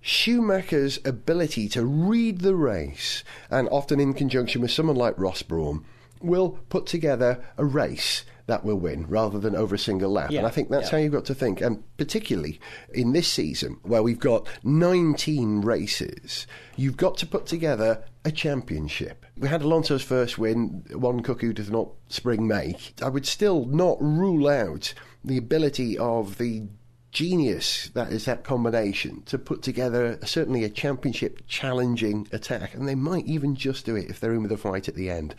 Schumacher's 0.00 1.00
ability 1.04 1.68
to 1.70 1.84
read 1.84 2.40
the 2.40 2.54
race, 2.54 3.24
and 3.50 3.68
often 3.70 3.98
in 3.98 4.14
conjunction 4.14 4.62
with 4.62 4.70
someone 4.70 4.96
like 4.96 5.18
Ross 5.18 5.42
Brawn, 5.42 5.84
will 6.20 6.58
put 6.68 6.86
together 6.86 7.44
a 7.58 7.64
race 7.64 8.24
that 8.46 8.64
will 8.64 8.76
win 8.78 9.06
rather 9.08 9.38
than 9.40 9.56
over 9.56 9.74
a 9.74 9.78
single 9.78 10.10
lap. 10.10 10.30
Yeah, 10.30 10.38
And 10.38 10.46
I 10.46 10.50
think 10.50 10.70
that's 10.70 10.86
yeah. 10.86 10.90
how 10.92 10.96
you've 10.98 11.12
got 11.12 11.24
to 11.26 11.34
think. 11.34 11.60
And 11.60 11.82
particularly 11.96 12.60
in 12.94 13.12
this 13.12 13.26
season, 13.26 13.78
where 13.82 14.02
we've 14.02 14.20
got 14.20 14.46
19 14.62 15.62
races, 15.62 16.46
you've 16.76 16.96
got 16.96 17.16
to 17.18 17.26
put 17.26 17.46
together 17.46 18.04
a 18.24 18.30
championship. 18.30 19.25
We 19.38 19.48
had 19.48 19.62
Alonso's 19.62 20.02
first 20.02 20.38
win, 20.38 20.84
one 20.92 21.22
cuckoo 21.22 21.52
does 21.52 21.70
not 21.70 21.88
spring 22.08 22.46
make. 22.46 22.94
I 23.02 23.08
would 23.08 23.26
still 23.26 23.66
not 23.66 24.00
rule 24.00 24.48
out 24.48 24.94
the 25.24 25.36
ability 25.36 25.98
of 25.98 26.38
the 26.38 26.64
genius 27.12 27.88
that 27.94 28.12
is 28.12 28.26
that 28.26 28.44
combination 28.44 29.22
to 29.22 29.38
put 29.38 29.62
together 29.62 30.18
certainly 30.26 30.64
a 30.64 30.68
championship 30.68 31.40
challenging 31.46 32.28
attack 32.30 32.74
and 32.74 32.86
they 32.86 32.94
might 32.94 33.24
even 33.24 33.54
just 33.56 33.86
do 33.86 33.96
it 33.96 34.10
if 34.10 34.20
they're 34.20 34.34
in 34.34 34.42
with 34.42 34.52
a 34.52 34.56
fight 34.58 34.86
at 34.86 34.94
the 34.96 35.08
end 35.08 35.34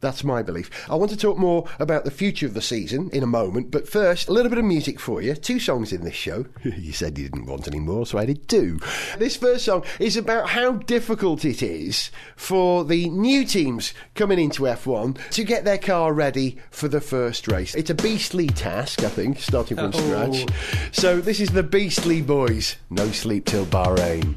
that's 0.00 0.22
my 0.24 0.42
belief. 0.42 0.70
I 0.90 0.94
want 0.94 1.10
to 1.10 1.16
talk 1.16 1.38
more 1.38 1.68
about 1.78 2.04
the 2.04 2.10
future 2.10 2.46
of 2.46 2.54
the 2.54 2.60
season 2.62 3.08
in 3.12 3.22
a 3.22 3.26
moment, 3.26 3.70
but 3.70 3.88
first, 3.88 4.28
a 4.28 4.32
little 4.32 4.50
bit 4.50 4.58
of 4.58 4.64
music 4.64 5.00
for 5.00 5.22
you. 5.22 5.34
Two 5.34 5.58
songs 5.58 5.92
in 5.92 6.02
this 6.04 6.14
show. 6.14 6.44
you 6.64 6.92
said 6.92 7.18
you 7.18 7.28
didn't 7.28 7.46
want 7.46 7.66
any 7.66 7.80
more, 7.80 8.06
so 8.06 8.18
I 8.18 8.26
did 8.26 8.48
two. 8.48 8.78
This 9.18 9.36
first 9.36 9.64
song 9.64 9.84
is 9.98 10.16
about 10.16 10.50
how 10.50 10.72
difficult 10.72 11.44
it 11.44 11.62
is 11.62 12.10
for 12.36 12.84
the 12.84 13.08
new 13.10 13.44
teams 13.44 13.94
coming 14.14 14.38
into 14.38 14.62
F1 14.62 15.18
to 15.30 15.44
get 15.44 15.64
their 15.64 15.78
car 15.78 16.12
ready 16.12 16.58
for 16.70 16.88
the 16.88 17.00
first 17.00 17.48
race. 17.48 17.74
It's 17.74 17.90
a 17.90 17.94
beastly 17.94 18.48
task, 18.48 19.02
I 19.02 19.08
think, 19.08 19.40
starting 19.40 19.76
from 19.76 19.92
Oh. 19.94 19.98
scratch. 20.32 20.46
So 20.92 21.20
this 21.20 21.40
is 21.40 21.50
the 21.50 21.62
Beastly 21.62 22.20
Boys. 22.22 22.76
No 22.90 23.10
sleep 23.12 23.46
till 23.46 23.66
Bahrain. 23.66 24.34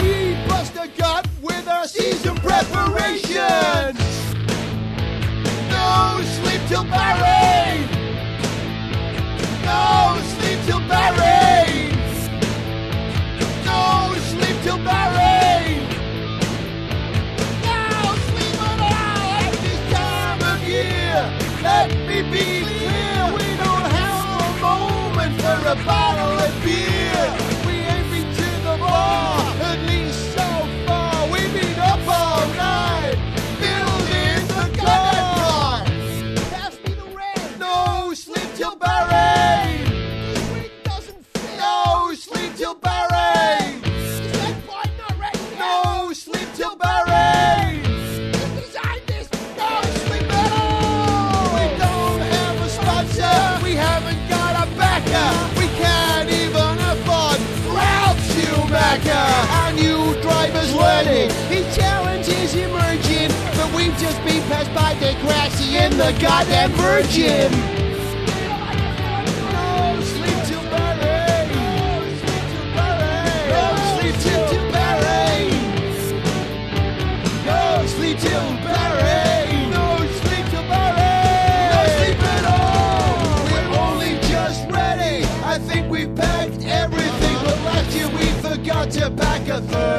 We 0.00 0.34
bust 0.48 0.74
a 0.76 0.88
gut 0.96 1.28
with 1.42 1.68
our 1.68 1.86
season 1.86 2.34
preparations. 2.36 3.98
No 5.70 6.20
sleep 6.36 6.60
till 6.68 6.84
Barry. 6.84 7.86
No 9.64 10.18
sleep 10.32 10.58
till 10.66 10.80
Barry. 10.88 11.92
No 13.64 14.14
sleep 14.30 14.56
till 14.62 14.78
Barry. 14.78 15.76
No 17.68 18.14
sleep 18.28 18.56
at 18.70 18.80
all 18.80 19.30
at 19.44 19.52
this 19.64 19.80
time 19.92 20.40
of 20.52 20.68
year. 20.68 21.18
Let 21.62 21.90
me 22.08 22.22
be 22.32 22.64
clear, 22.64 23.18
we 23.36 23.48
don't 23.62 23.86
have 24.00 24.40
a 24.40 24.60
moment 24.60 25.40
for 25.40 25.58
a 25.68 25.76
bottle 25.84 26.38
of 26.38 26.64
beer. 26.64 27.01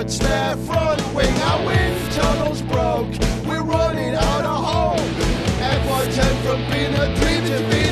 A 0.04 0.10
third 0.10 0.12
spare 0.12 0.58
front 0.58 1.14
wing. 1.14 1.36
Our 1.42 1.66
wind 1.66 2.12
tunnel's 2.12 2.62
broke. 2.64 3.08
We're 3.46 3.64
running 3.64 4.16
out 4.16 4.46
of. 4.46 5.00
F1 5.60 6.16
turned 6.16 6.40
from 6.40 6.60
being 6.72 6.94
a 6.94 7.16
dream 7.16 7.44
to 7.46 7.70
being 7.70 7.83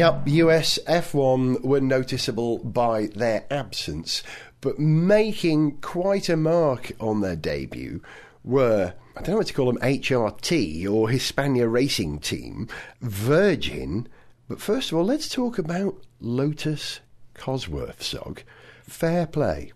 Yep, 0.00 0.28
US 0.28 0.78
F1 0.88 1.60
were 1.60 1.82
noticeable 1.82 2.56
by 2.60 3.08
their 3.08 3.44
absence, 3.50 4.22
but 4.62 4.78
making 4.78 5.72
quite 5.82 6.30
a 6.30 6.38
mark 6.38 6.92
on 6.98 7.20
their 7.20 7.36
debut 7.36 8.00
were, 8.42 8.94
I 9.14 9.20
don't 9.20 9.32
know 9.32 9.36
what 9.36 9.48
to 9.48 9.52
call 9.52 9.66
them, 9.66 9.82
HRT 9.82 10.90
or 10.90 11.10
Hispania 11.10 11.68
Racing 11.68 12.20
Team, 12.20 12.66
Virgin, 13.02 14.08
but 14.48 14.58
first 14.62 14.90
of 14.90 14.96
all, 14.96 15.04
let's 15.04 15.28
talk 15.28 15.58
about 15.58 16.02
Lotus 16.18 17.00
Cosworth, 17.34 18.02
Zog. 18.02 18.42
Fair 18.84 19.26
play. 19.26 19.70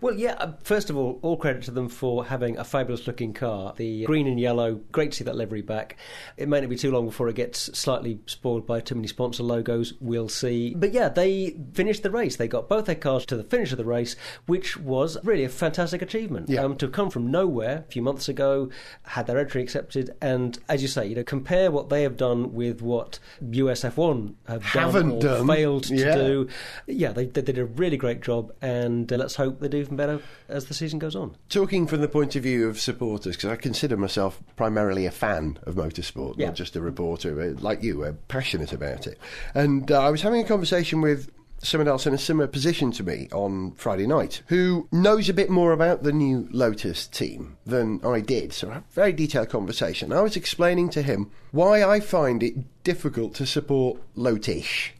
Well, 0.00 0.14
yeah, 0.14 0.34
uh, 0.38 0.52
first 0.62 0.90
of 0.90 0.96
all, 0.96 1.18
all 1.22 1.36
credit 1.36 1.62
to 1.64 1.70
them 1.70 1.88
for 1.88 2.24
having 2.24 2.56
a 2.58 2.64
fabulous 2.64 3.06
looking 3.06 3.32
car. 3.32 3.74
The 3.76 4.04
green 4.04 4.26
and 4.26 4.38
yellow, 4.40 4.76
great 4.92 5.12
to 5.12 5.18
see 5.18 5.24
that 5.24 5.36
livery 5.36 5.62
back. 5.62 5.96
It 6.36 6.48
may 6.48 6.60
not 6.60 6.70
be 6.70 6.76
too 6.76 6.90
long 6.90 7.06
before 7.06 7.28
it 7.28 7.36
gets 7.36 7.76
slightly 7.78 8.20
spoiled 8.26 8.66
by 8.66 8.80
too 8.80 8.94
many 8.94 9.08
sponsor 9.08 9.42
logos, 9.42 9.94
we'll 10.00 10.28
see. 10.28 10.74
But 10.74 10.92
yeah, 10.92 11.08
they 11.08 11.56
finished 11.74 12.02
the 12.02 12.10
race. 12.10 12.36
They 12.36 12.48
got 12.48 12.68
both 12.68 12.86
their 12.86 12.94
cars 12.94 13.26
to 13.26 13.36
the 13.36 13.44
finish 13.44 13.72
of 13.72 13.78
the 13.78 13.84
race, 13.84 14.16
which 14.46 14.76
was 14.76 15.16
really 15.24 15.44
a 15.44 15.48
fantastic 15.48 16.02
achievement. 16.02 16.48
Yeah. 16.48 16.62
Um, 16.64 16.76
to 16.76 16.88
come 16.88 17.10
from 17.10 17.30
nowhere 17.30 17.84
a 17.88 17.90
few 17.92 18.02
months 18.02 18.28
ago, 18.28 18.70
had 19.02 19.26
their 19.26 19.38
entry 19.38 19.62
accepted, 19.62 20.14
and 20.20 20.58
as 20.68 20.82
you 20.82 20.88
say, 20.88 21.06
you 21.06 21.14
know, 21.14 21.24
compare 21.24 21.70
what 21.70 21.88
they 21.88 22.02
have 22.02 22.16
done 22.16 22.52
with 22.52 22.82
what 22.82 23.18
USF1 23.42 24.34
have 24.48 24.62
Haven't 24.62 25.08
done 25.08 25.12
or 25.18 25.20
done. 25.20 25.46
failed 25.46 25.84
to 25.84 25.96
Yeah. 25.96 26.14
do. 26.14 26.48
Yeah, 26.86 27.12
they, 27.12 27.26
they 27.26 27.42
did 27.42 27.58
a 27.58 27.64
really 27.64 27.96
great 27.96 28.20
job, 28.22 28.52
and 28.62 29.12
uh, 29.12 29.16
let's 29.16 29.36
hope 29.36 29.62
they 29.66 29.76
do 29.78 29.82
even 29.82 29.96
better 29.96 30.20
as 30.48 30.66
the 30.66 30.74
season 30.74 30.98
goes 30.98 31.16
on. 31.16 31.36
Talking 31.48 31.86
from 31.86 32.00
the 32.00 32.08
point 32.08 32.36
of 32.36 32.42
view 32.42 32.68
of 32.68 32.78
supporters, 32.80 33.36
because 33.36 33.50
I 33.50 33.56
consider 33.56 33.96
myself 33.96 34.40
primarily 34.56 35.06
a 35.06 35.10
fan 35.10 35.58
of 35.64 35.74
motorsport, 35.74 36.34
Yeah. 36.38 36.46
not 36.46 36.54
just 36.56 36.76
a 36.76 36.80
reporter 36.80 37.54
like 37.60 37.82
you, 37.82 38.04
uh, 38.04 38.12
passionate 38.28 38.72
about 38.72 39.06
it. 39.06 39.18
And 39.54 39.90
uh, 39.90 40.00
I 40.00 40.10
was 40.10 40.22
having 40.22 40.40
a 40.44 40.46
conversation 40.48 41.00
with 41.00 41.30
someone 41.62 41.88
else 41.88 42.06
in 42.06 42.12
a 42.12 42.18
similar 42.18 42.46
position 42.46 42.92
to 42.92 43.02
me 43.02 43.28
on 43.32 43.72
Friday 43.72 44.06
night 44.06 44.42
who 44.48 44.86
knows 44.92 45.28
a 45.28 45.32
bit 45.34 45.48
more 45.48 45.72
about 45.72 46.02
the 46.02 46.12
new 46.12 46.46
Lotus 46.52 47.06
team 47.06 47.56
than 47.64 47.98
I 48.04 48.20
did. 48.20 48.52
So 48.52 48.68
a 48.70 48.84
very 48.92 49.12
detailed 49.12 49.48
conversation. 49.48 50.12
I 50.12 50.20
was 50.20 50.36
explaining 50.36 50.90
to 50.90 51.02
him 51.02 51.30
why 51.52 51.82
I 51.82 51.98
find 52.00 52.42
it 52.42 52.54
difficult 52.84 53.34
to 53.36 53.46
support 53.46 53.98
Lotish. 54.16 54.90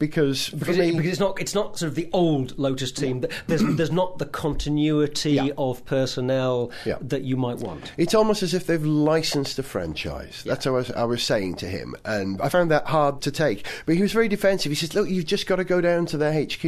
Because, 0.00 0.48
Because, 0.48 0.78
me, 0.78 0.88
it, 0.88 0.96
because 0.96 1.10
it's 1.12 1.20
not 1.20 1.38
it's 1.40 1.54
not 1.54 1.78
sort 1.78 1.90
of 1.90 1.94
the 1.94 2.08
old 2.12 2.58
Lotus 2.58 2.90
team. 2.90 3.22
There's 3.46 3.62
there's 3.62 3.92
not 3.92 4.18
the 4.18 4.24
continuity 4.24 5.32
Yeah. 5.32 5.48
of 5.58 5.84
personnel 5.84 6.70
Yeah. 6.86 6.96
that 7.02 7.22
you 7.22 7.36
might 7.36 7.58
want. 7.58 7.92
It's 7.98 8.14
almost 8.14 8.42
as 8.42 8.54
if 8.54 8.66
they've 8.66 8.82
licensed 8.84 9.58
a 9.58 9.62
franchise. 9.62 10.42
That's 10.46 10.64
what 10.64 10.72
I 10.72 10.74
was, 10.74 10.90
I 10.92 11.04
was 11.04 11.22
saying 11.22 11.56
to 11.56 11.66
him, 11.66 11.94
and 12.06 12.40
I 12.40 12.48
found 12.48 12.70
that 12.70 12.86
hard 12.86 13.20
to 13.20 13.30
take. 13.30 13.66
But 13.84 13.94
he 13.96 14.00
was 14.02 14.12
very 14.12 14.26
defensive. 14.26 14.72
He 14.72 14.76
says, 14.76 14.94
"Look, 14.94 15.10
you've 15.10 15.26
just 15.26 15.46
got 15.46 15.56
to 15.56 15.64
go 15.64 15.82
down 15.82 16.06
to 16.06 16.16
their 16.16 16.32
HQ. 16.32 16.64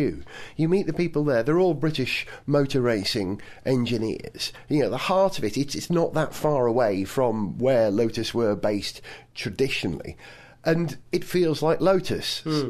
You 0.59 0.69
meet 0.69 0.87
the 0.87 0.93
people 0.93 1.25
there. 1.25 1.43
They're 1.43 1.59
all 1.59 1.73
British 1.73 2.27
motor 2.47 2.83
racing 2.83 3.41
engineers. 3.65 4.53
You 4.69 4.81
know, 4.83 4.91
the 4.91 4.99
heart 4.99 5.39
of 5.39 5.45
it. 5.45 5.57
It's, 5.57 5.75
it's 5.75 5.89
not 5.91 6.13
that 6.13 6.35
far 6.35 6.67
away 6.67 7.05
from 7.05 7.57
where 7.57 7.91
Lotus 7.91 8.35
were 8.35 8.55
based 8.55 9.01
traditionally." 9.35 10.19
And 10.65 10.97
it 11.11 11.25
feels 11.25 11.61
like 11.61 11.81
Lotus. 11.81 12.43
Hmm. 12.43 12.69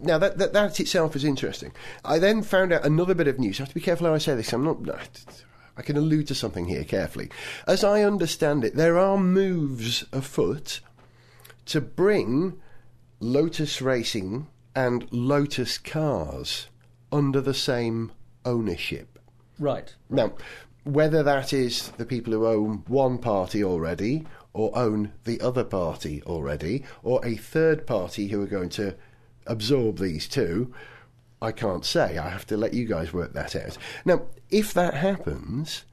Now, 0.00 0.18
that, 0.18 0.38
that, 0.38 0.52
that 0.52 0.78
itself 0.78 1.16
is 1.16 1.24
interesting. 1.24 1.72
I 2.04 2.18
then 2.18 2.42
found 2.42 2.72
out 2.72 2.84
another 2.84 3.14
bit 3.14 3.28
of 3.28 3.38
news. 3.38 3.58
I 3.58 3.62
have 3.62 3.68
to 3.70 3.74
be 3.74 3.80
careful 3.80 4.06
how 4.06 4.14
I 4.14 4.18
say 4.18 4.34
this. 4.34 4.52
I'm 4.52 4.64
not. 4.64 5.24
I 5.76 5.82
can 5.82 5.96
allude 5.96 6.28
to 6.28 6.34
something 6.34 6.66
here 6.66 6.84
carefully. 6.84 7.30
As 7.66 7.84
I 7.84 8.02
understand 8.02 8.64
it, 8.64 8.76
there 8.76 8.98
are 8.98 9.18
moves 9.18 10.04
afoot 10.12 10.80
to 11.66 11.80
bring 11.80 12.60
Lotus 13.20 13.82
Racing 13.82 14.46
and 14.74 15.06
Lotus 15.10 15.78
Cars 15.78 16.68
under 17.10 17.40
the 17.40 17.54
same 17.54 18.12
ownership. 18.44 19.18
Right. 19.58 19.94
Now, 20.10 20.32
whether 20.84 21.22
that 21.22 21.52
is 21.52 21.88
the 21.92 22.04
people 22.04 22.32
who 22.32 22.46
own 22.46 22.84
one 22.86 23.18
party 23.18 23.64
already, 23.64 24.26
or 24.52 24.76
own 24.76 25.12
the 25.24 25.40
other 25.40 25.64
party 25.64 26.22
already, 26.24 26.84
or 27.02 27.24
a 27.24 27.36
third 27.36 27.86
party 27.86 28.28
who 28.28 28.42
are 28.42 28.46
going 28.46 28.70
to 28.70 28.94
absorb 29.46 29.98
these 29.98 30.28
two, 30.28 30.72
I 31.40 31.52
can't 31.52 31.84
say. 31.84 32.18
I 32.18 32.28
have 32.28 32.46
to 32.46 32.56
let 32.56 32.74
you 32.74 32.86
guys 32.86 33.12
work 33.12 33.32
that 33.34 33.54
out. 33.56 33.76
Now, 34.04 34.22
if 34.50 34.72
that 34.74 34.94
happens, 34.94 35.84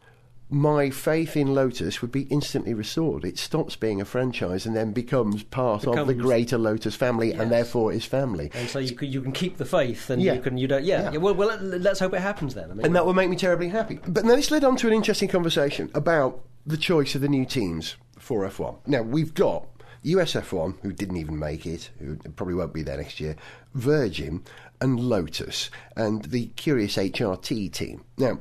my 0.50 0.90
faith 0.90 1.36
in 1.36 1.54
Lotus 1.54 2.02
would 2.02 2.12
be 2.12 2.24
instantly 2.24 2.74
restored. 2.74 3.26
It 3.26 3.40
stops 3.40 3.76
being 3.76 4.00
a 4.00 4.06
franchise 4.06 4.66
and 4.66 4.76
then 4.76 4.92
becomes 4.92 5.44
part 5.44 5.86
of 5.88 6.08
the 6.08 6.14
greater 6.14 6.58
Lotus 6.58 6.96
family 6.96 7.32
and 7.34 7.52
therefore 7.52 7.92
is 7.92 8.06
family. 8.06 8.52
And 8.54 8.70
so 8.70 8.80
you 8.80 8.96
can, 8.96 9.12
you 9.12 9.22
can 9.22 9.32
keep 9.32 9.58
the 9.58 9.66
faith, 9.66 10.10
and 10.10 10.22
Yeah. 10.22 10.34
you 10.36 10.42
can 10.42 10.58
you 10.58 10.68
don't 10.68 10.84
yeah. 10.84 11.04
Yeah. 11.04 11.12
yeah, 11.14 11.18
well, 11.18 11.34
well 11.34 11.48
let, 11.60 11.82
let's 11.82 12.00
hope 12.00 12.14
it 12.14 12.22
happens 12.22 12.54
then. 12.54 12.70
I 12.70 12.74
mean, 12.74 12.86
And 12.86 12.96
that 12.96 13.06
will 13.06 13.14
make 13.16 13.30
me 13.30 13.36
terribly 13.36 13.70
happy. 13.70 14.00
But 14.08 14.26
now 14.26 14.36
this 14.36 14.52
led 14.52 14.64
on 14.64 14.76
to 14.78 14.88
an 14.88 14.94
interesting 14.94 15.28
conversation 15.30 15.90
about 15.94 16.44
the 16.66 16.78
choice 16.78 17.16
of 17.16 17.22
the 17.22 17.28
new 17.28 17.46
teams 17.46 17.96
for 18.20 18.48
F1. 18.48 18.78
Now, 18.88 19.02
we've 19.02 19.34
got 19.34 19.68
USF1, 20.04 20.80
who 20.82 20.92
didn't 20.92 21.18
even 21.18 21.40
make 21.40 21.66
it, 21.66 21.90
who 22.00 22.16
probably 22.36 22.56
won't 22.56 22.74
be 22.74 22.84
there 22.84 22.98
next 22.98 23.20
year, 23.20 23.36
Virgin, 23.74 24.44
and 24.82 25.00
Lotus, 25.00 25.70
and 25.96 26.26
the 26.26 26.48
curious 26.48 26.98
HRT 26.98 27.72
team. 27.72 28.04
Now, 28.18 28.40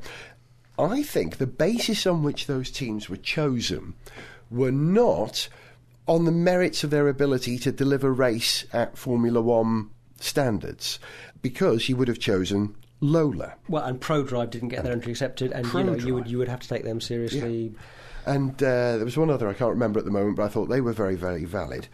I 0.79 1.03
think 1.03 1.37
the 1.37 1.47
basis 1.47 2.07
on 2.07 2.23
which 2.23 2.47
those 2.47 2.71
teams 2.71 3.09
were 3.09 3.17
chosen 3.17 3.95
were 4.51 4.73
not 4.73 5.49
on 6.09 6.25
the 6.25 6.33
merits 6.33 6.83
of 6.83 6.91
their 6.91 7.09
ability 7.09 7.59
to 7.59 7.71
deliver 7.71 8.13
race 8.13 8.65
at 8.73 8.99
Formula 8.99 9.41
One 9.41 9.91
standards, 10.19 10.99
because 11.43 11.89
you 11.89 11.97
would 11.97 12.09
have 12.09 12.19
chosen 12.19 12.75
Lola. 13.01 13.55
Well, 13.69 13.85
and 13.85 14.01
ProDrive 14.01 14.51
didn't 14.51 14.69
get 14.69 14.85
their 14.85 14.93
entry 14.93 15.13
accepted, 15.13 15.53
and 15.53 15.67
you 15.73 15.85
know 15.85 15.95
you 15.95 16.15
would 16.15 16.29
you 16.29 16.39
would 16.39 16.49
have 16.49 16.61
to 16.61 16.69
take 16.69 16.85
them 16.85 17.01
seriously. 17.01 17.75
And 18.27 18.53
uh, 18.63 18.97
there 18.97 19.05
was 19.05 19.17
one 19.17 19.31
other 19.31 19.49
I 19.49 19.55
can't 19.55 19.71
remember 19.71 19.99
at 19.99 20.05
the 20.05 20.11
moment, 20.11 20.37
but 20.37 20.45
I 20.45 20.49
thought 20.49 20.67
they 20.69 20.81
were 20.81 20.93
very, 20.93 21.17
very 21.17 21.45
valid. 21.45 21.89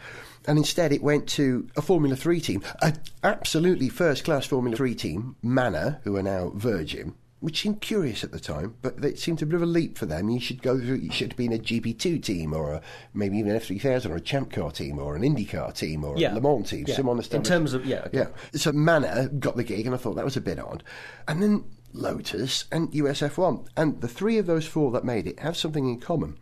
And 0.47 0.57
instead, 0.57 0.91
it 0.91 1.03
went 1.03 1.27
to 1.29 1.67
a 1.75 1.81
Formula 1.81 2.15
3 2.15 2.39
team, 2.41 2.63
an 2.81 2.97
absolutely 3.23 3.89
first 3.89 4.23
class 4.23 4.45
Formula 4.45 4.75
3 4.75 4.95
team, 4.95 5.35
Manor, 5.43 5.99
who 6.03 6.15
are 6.15 6.23
now 6.23 6.51
Virgin, 6.55 7.13
which 7.41 7.61
seemed 7.61 7.81
curious 7.81 8.23
at 8.23 8.31
the 8.31 8.39
time, 8.39 8.75
but 8.81 9.03
it 9.03 9.19
seemed 9.19 9.41
a 9.41 9.45
bit 9.45 9.55
of 9.55 9.61
a 9.61 9.65
leap 9.65 9.97
for 9.97 10.05
them. 10.05 10.29
You 10.29 10.39
should 10.39 10.61
go 10.61 10.77
through, 10.79 10.95
you 10.95 11.11
should 11.11 11.33
have 11.33 11.37
been 11.37 11.53
a 11.53 11.57
GP2 11.57 12.23
team, 12.23 12.53
or 12.53 12.73
a, 12.73 12.81
maybe 13.13 13.37
even 13.37 13.51
an 13.51 13.59
F3000, 13.59 14.09
or 14.09 14.15
a 14.15 14.21
Champ 14.21 14.51
Car 14.51 14.71
team, 14.71 14.97
or 14.97 15.15
an 15.15 15.21
IndyCar 15.23 15.75
team, 15.75 16.03
or 16.03 16.17
Yeah. 16.17 16.33
a 16.33 16.35
Le 16.35 16.41
Mans 16.41 16.69
team. 16.69 16.85
Yeah. 16.87 16.95
Some 16.95 17.09
In 17.09 17.43
terms 17.43 17.73
of- 17.73 17.85
yeah, 17.85 18.03
okay. 18.07 18.17
yeah. 18.19 18.27
So 18.53 18.71
Manor 18.71 19.27
got 19.39 19.55
the 19.55 19.63
gig, 19.63 19.85
and 19.85 19.93
I 19.93 19.97
thought 19.97 20.15
that 20.15 20.25
was 20.25 20.37
a 20.37 20.41
bit 20.41 20.57
odd. 20.59 20.83
And 21.27 21.43
then 21.43 21.63
Lotus 21.93 22.65
and 22.71 22.91
USF1. 22.91 23.67
And 23.75 24.01
the 24.01 24.07
three 24.07 24.37
of 24.37 24.45
those 24.45 24.65
four 24.65 24.91
that 24.91 25.03
made 25.03 25.27
it 25.27 25.39
have 25.39 25.57
something 25.57 25.87
in 25.87 25.99
common. 25.99 26.37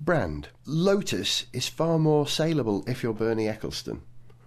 Brand. 0.00 0.48
Lotus 0.66 1.46
is 1.52 1.68
far 1.68 1.98
more 1.98 2.26
saleable 2.26 2.84
if 2.86 3.02
you're 3.02 3.12
Bernie 3.12 3.46
Ecclestone 3.46 4.00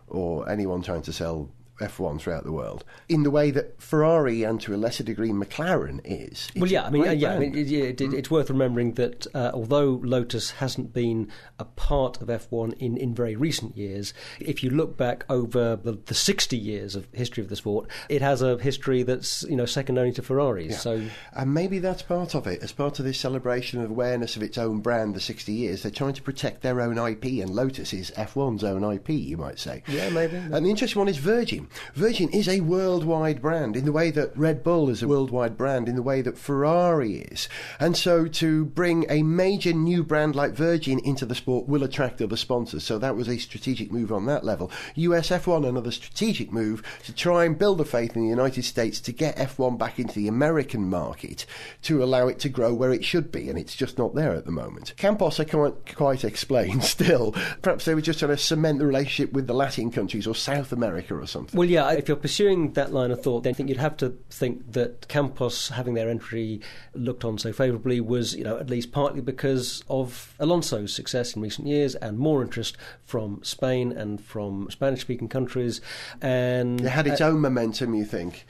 or 0.07 0.50
anyone 0.50 0.81
trying 0.81 1.01
to 1.03 1.13
sell 1.13 1.50
F1 1.82 2.20
throughout 2.22 2.44
the 2.44 2.51
world, 2.51 2.84
in 3.10 3.24
the 3.24 3.32
way 3.32 3.51
that 3.51 3.82
Ferrari 3.82 4.44
and 4.44 4.62
to 4.62 4.74
a 4.74 4.77
lesser 4.77 5.03
degree 5.03 5.30
McLaren 5.32 6.00
is. 6.03 6.50
Well, 6.56 6.63
It's 6.65 6.72
yeah, 6.72 6.84
a 6.84 6.88
I 6.88 6.89
mean, 6.92 7.20
yeah, 7.20 7.34
I 7.34 7.39
mean, 7.39 7.56
it, 7.56 7.72
it, 7.72 8.00
it- 8.01 8.13
it's 8.13 8.30
worth 8.32 8.50
remembering 8.50 8.94
that 8.94 9.25
uh, 9.34 9.51
although 9.53 10.00
Lotus 10.03 10.51
hasn't 10.51 10.94
been 10.94 11.30
a 11.60 11.65
part 11.65 12.22
of 12.22 12.27
F1 12.27 12.74
in, 12.80 12.96
in 12.98 13.13
very 13.15 13.36
recent 13.36 13.75
years, 13.75 14.13
if 14.39 14.63
you 14.63 14.70
look 14.70 14.98
back 14.98 15.25
over 15.30 15.75
the, 15.75 15.94
the 16.06 16.13
60 16.13 16.58
years 16.58 16.96
of 16.96 17.08
history 17.12 17.44
of 17.44 17.50
the 17.50 17.56
sport, 17.56 17.89
it 18.10 18.22
has 18.22 18.42
a 18.42 18.58
history 18.58 19.03
that's 19.03 19.44
you 19.44 19.56
know 19.56 19.65
second 19.65 19.98
only 19.98 20.12
to 20.13 20.22
Ferraris. 20.22 20.82
So 20.82 21.01
And 21.34 21.53
maybe 21.53 21.80
that's 21.80 22.01
part 22.03 22.36
of 22.36 22.48
it. 22.48 22.62
As 22.63 22.72
part 22.72 23.00
of 23.00 23.06
this 23.06 23.20
celebration 23.20 23.82
of 23.82 23.89
awareness 23.89 24.36
of 24.36 24.44
its 24.44 24.58
own 24.58 24.80
brand, 24.80 25.15
the 25.15 25.20
60 25.20 25.51
years, 25.51 25.82
they're 25.84 25.92
trying 25.92 26.13
to 26.13 26.22
protect 26.22 26.62
their 26.62 26.80
own 26.82 26.98
IP, 26.98 27.25
and 27.42 27.50
Lotus 27.50 27.94
is 27.94 28.12
F1's 28.12 28.63
own 28.63 28.84
IP, 28.94 29.10
you 29.10 29.38
might 29.38 29.60
say. 29.60 29.82
Yeah, 29.88 30.10
maybe. 30.10 30.36
And 30.38 30.65
the 30.65 30.70
interesting 30.70 31.00
one 31.00 31.08
is 31.10 31.18
Virgin. 31.18 31.68
Virgin 31.96 32.30
is 32.30 32.48
a 32.48 32.62
worldwide 32.62 33.42
brand 33.42 33.75
in 33.75 33.86
the 33.86 33.92
way 33.92 34.12
that 34.12 34.38
Red 34.38 34.63
Bull 34.63 34.89
is 34.89 35.03
a 35.03 35.08
worldwide 35.08 35.58
brand, 35.58 35.88
in 35.88 35.96
the 35.96 36.01
way 36.01 36.22
that 36.22 36.38
Ferrari 36.38 37.20
is. 37.20 37.48
And 37.80 37.96
so 37.96 38.27
to 38.27 38.65
bring 38.65 39.06
a 39.10 39.24
major 39.24 39.74
new 39.74 40.03
brand 40.03 40.36
like 40.36 40.53
Virgin 40.53 41.00
into 41.00 41.25
the 41.25 41.36
sport 41.36 41.68
will 41.68 41.84
attract 41.84 42.22
other 42.22 42.38
sponsors. 42.38 42.84
So 42.84 42.98
that 43.00 43.15
was 43.15 43.27
a 43.27 43.38
strategic 43.38 43.92
move 43.92 44.12
on 44.12 44.25
that 44.25 44.44
level. 44.44 44.72
US 44.96 45.30
F1, 45.30 45.68
another 45.68 45.92
strategic 45.92 46.51
move 46.51 46.84
to 47.03 47.13
try 47.13 47.46
and 47.46 47.58
build 47.58 47.77
the 47.77 47.86
faith 47.86 48.15
in 48.15 48.24
the 48.24 48.30
United 48.30 48.63
States 48.63 49.00
to 49.01 49.12
get 49.12 49.38
F1 49.38 49.77
back 49.77 50.00
into 50.00 50.15
the 50.15 50.27
American 50.27 50.89
market 50.89 51.46
to 51.84 52.03
allow 52.03 52.27
it 52.27 52.39
to 52.39 52.50
grow 52.50 52.74
where 52.74 52.94
it 52.94 53.03
should 53.03 53.32
be, 53.32 53.50
and 53.50 53.58
it's 53.58 53.75
just 53.75 53.98
not 53.98 54.15
there 54.15 54.34
at 54.34 54.46
the 54.46 54.51
moment. 54.51 54.94
Campos, 54.98 55.39
I 55.39 55.44
can't 55.44 55.96
quite 55.96 56.24
explain 56.24 56.82
still. 56.82 57.34
Perhaps 57.62 57.86
they 57.86 57.96
were 57.96 58.01
just 58.01 58.20
trying 58.20 58.32
to 58.32 58.38
cement 58.38 58.80
the 58.80 58.86
relationship 58.86 59.34
with 59.34 59.48
the 59.48 59.53
Latin 59.53 59.92
countries 59.92 60.27
or 60.27 60.36
South 60.36 60.72
America 60.72 61.15
or 61.15 61.27
something. 61.27 61.52
Well, 61.53 61.69
yeah, 61.69 61.91
if 61.91 62.07
you're 62.07 62.17
pursuing 62.17 62.74
that 62.74 62.91
line 62.91 63.12
of 63.12 63.22
thought, 63.22 63.43
then 63.43 63.51
I 63.51 63.53
think 63.53 63.69
you'd 63.69 63.77
have 63.77 63.95
to 63.98 64.17
think 64.31 64.72
that 64.72 65.07
Campos 65.07 65.69
having 65.69 65.93
their 65.93 66.10
entry 66.10 66.62
looked 66.95 67.23
on 67.23 67.38
so 67.38 67.54
favourably 67.54 68.01
was, 68.01 68.34
you 68.34 68.43
know, 68.43 68.58
at 68.58 68.69
least 68.71 68.91
partly 68.91 69.21
because 69.21 69.84
of 69.88 70.34
Alonso's 70.39 70.91
success 70.93 71.36
in 71.36 71.41
recent 71.43 71.67
years 71.67 71.93
and 71.95 72.17
more 72.17 72.41
interest 72.41 72.75
from 73.06 73.39
Spain 73.43 73.91
and 73.91 74.19
from 74.19 74.67
Spanish-speaking 74.71 75.30
countries. 75.30 75.80
And 76.21 76.82
It 76.82 76.89
had 76.89 77.06
its 77.06 77.21
uh, 77.21 77.28
own 77.28 77.39
momentum, 77.41 77.93
you 77.93 78.06
think. 78.06 78.45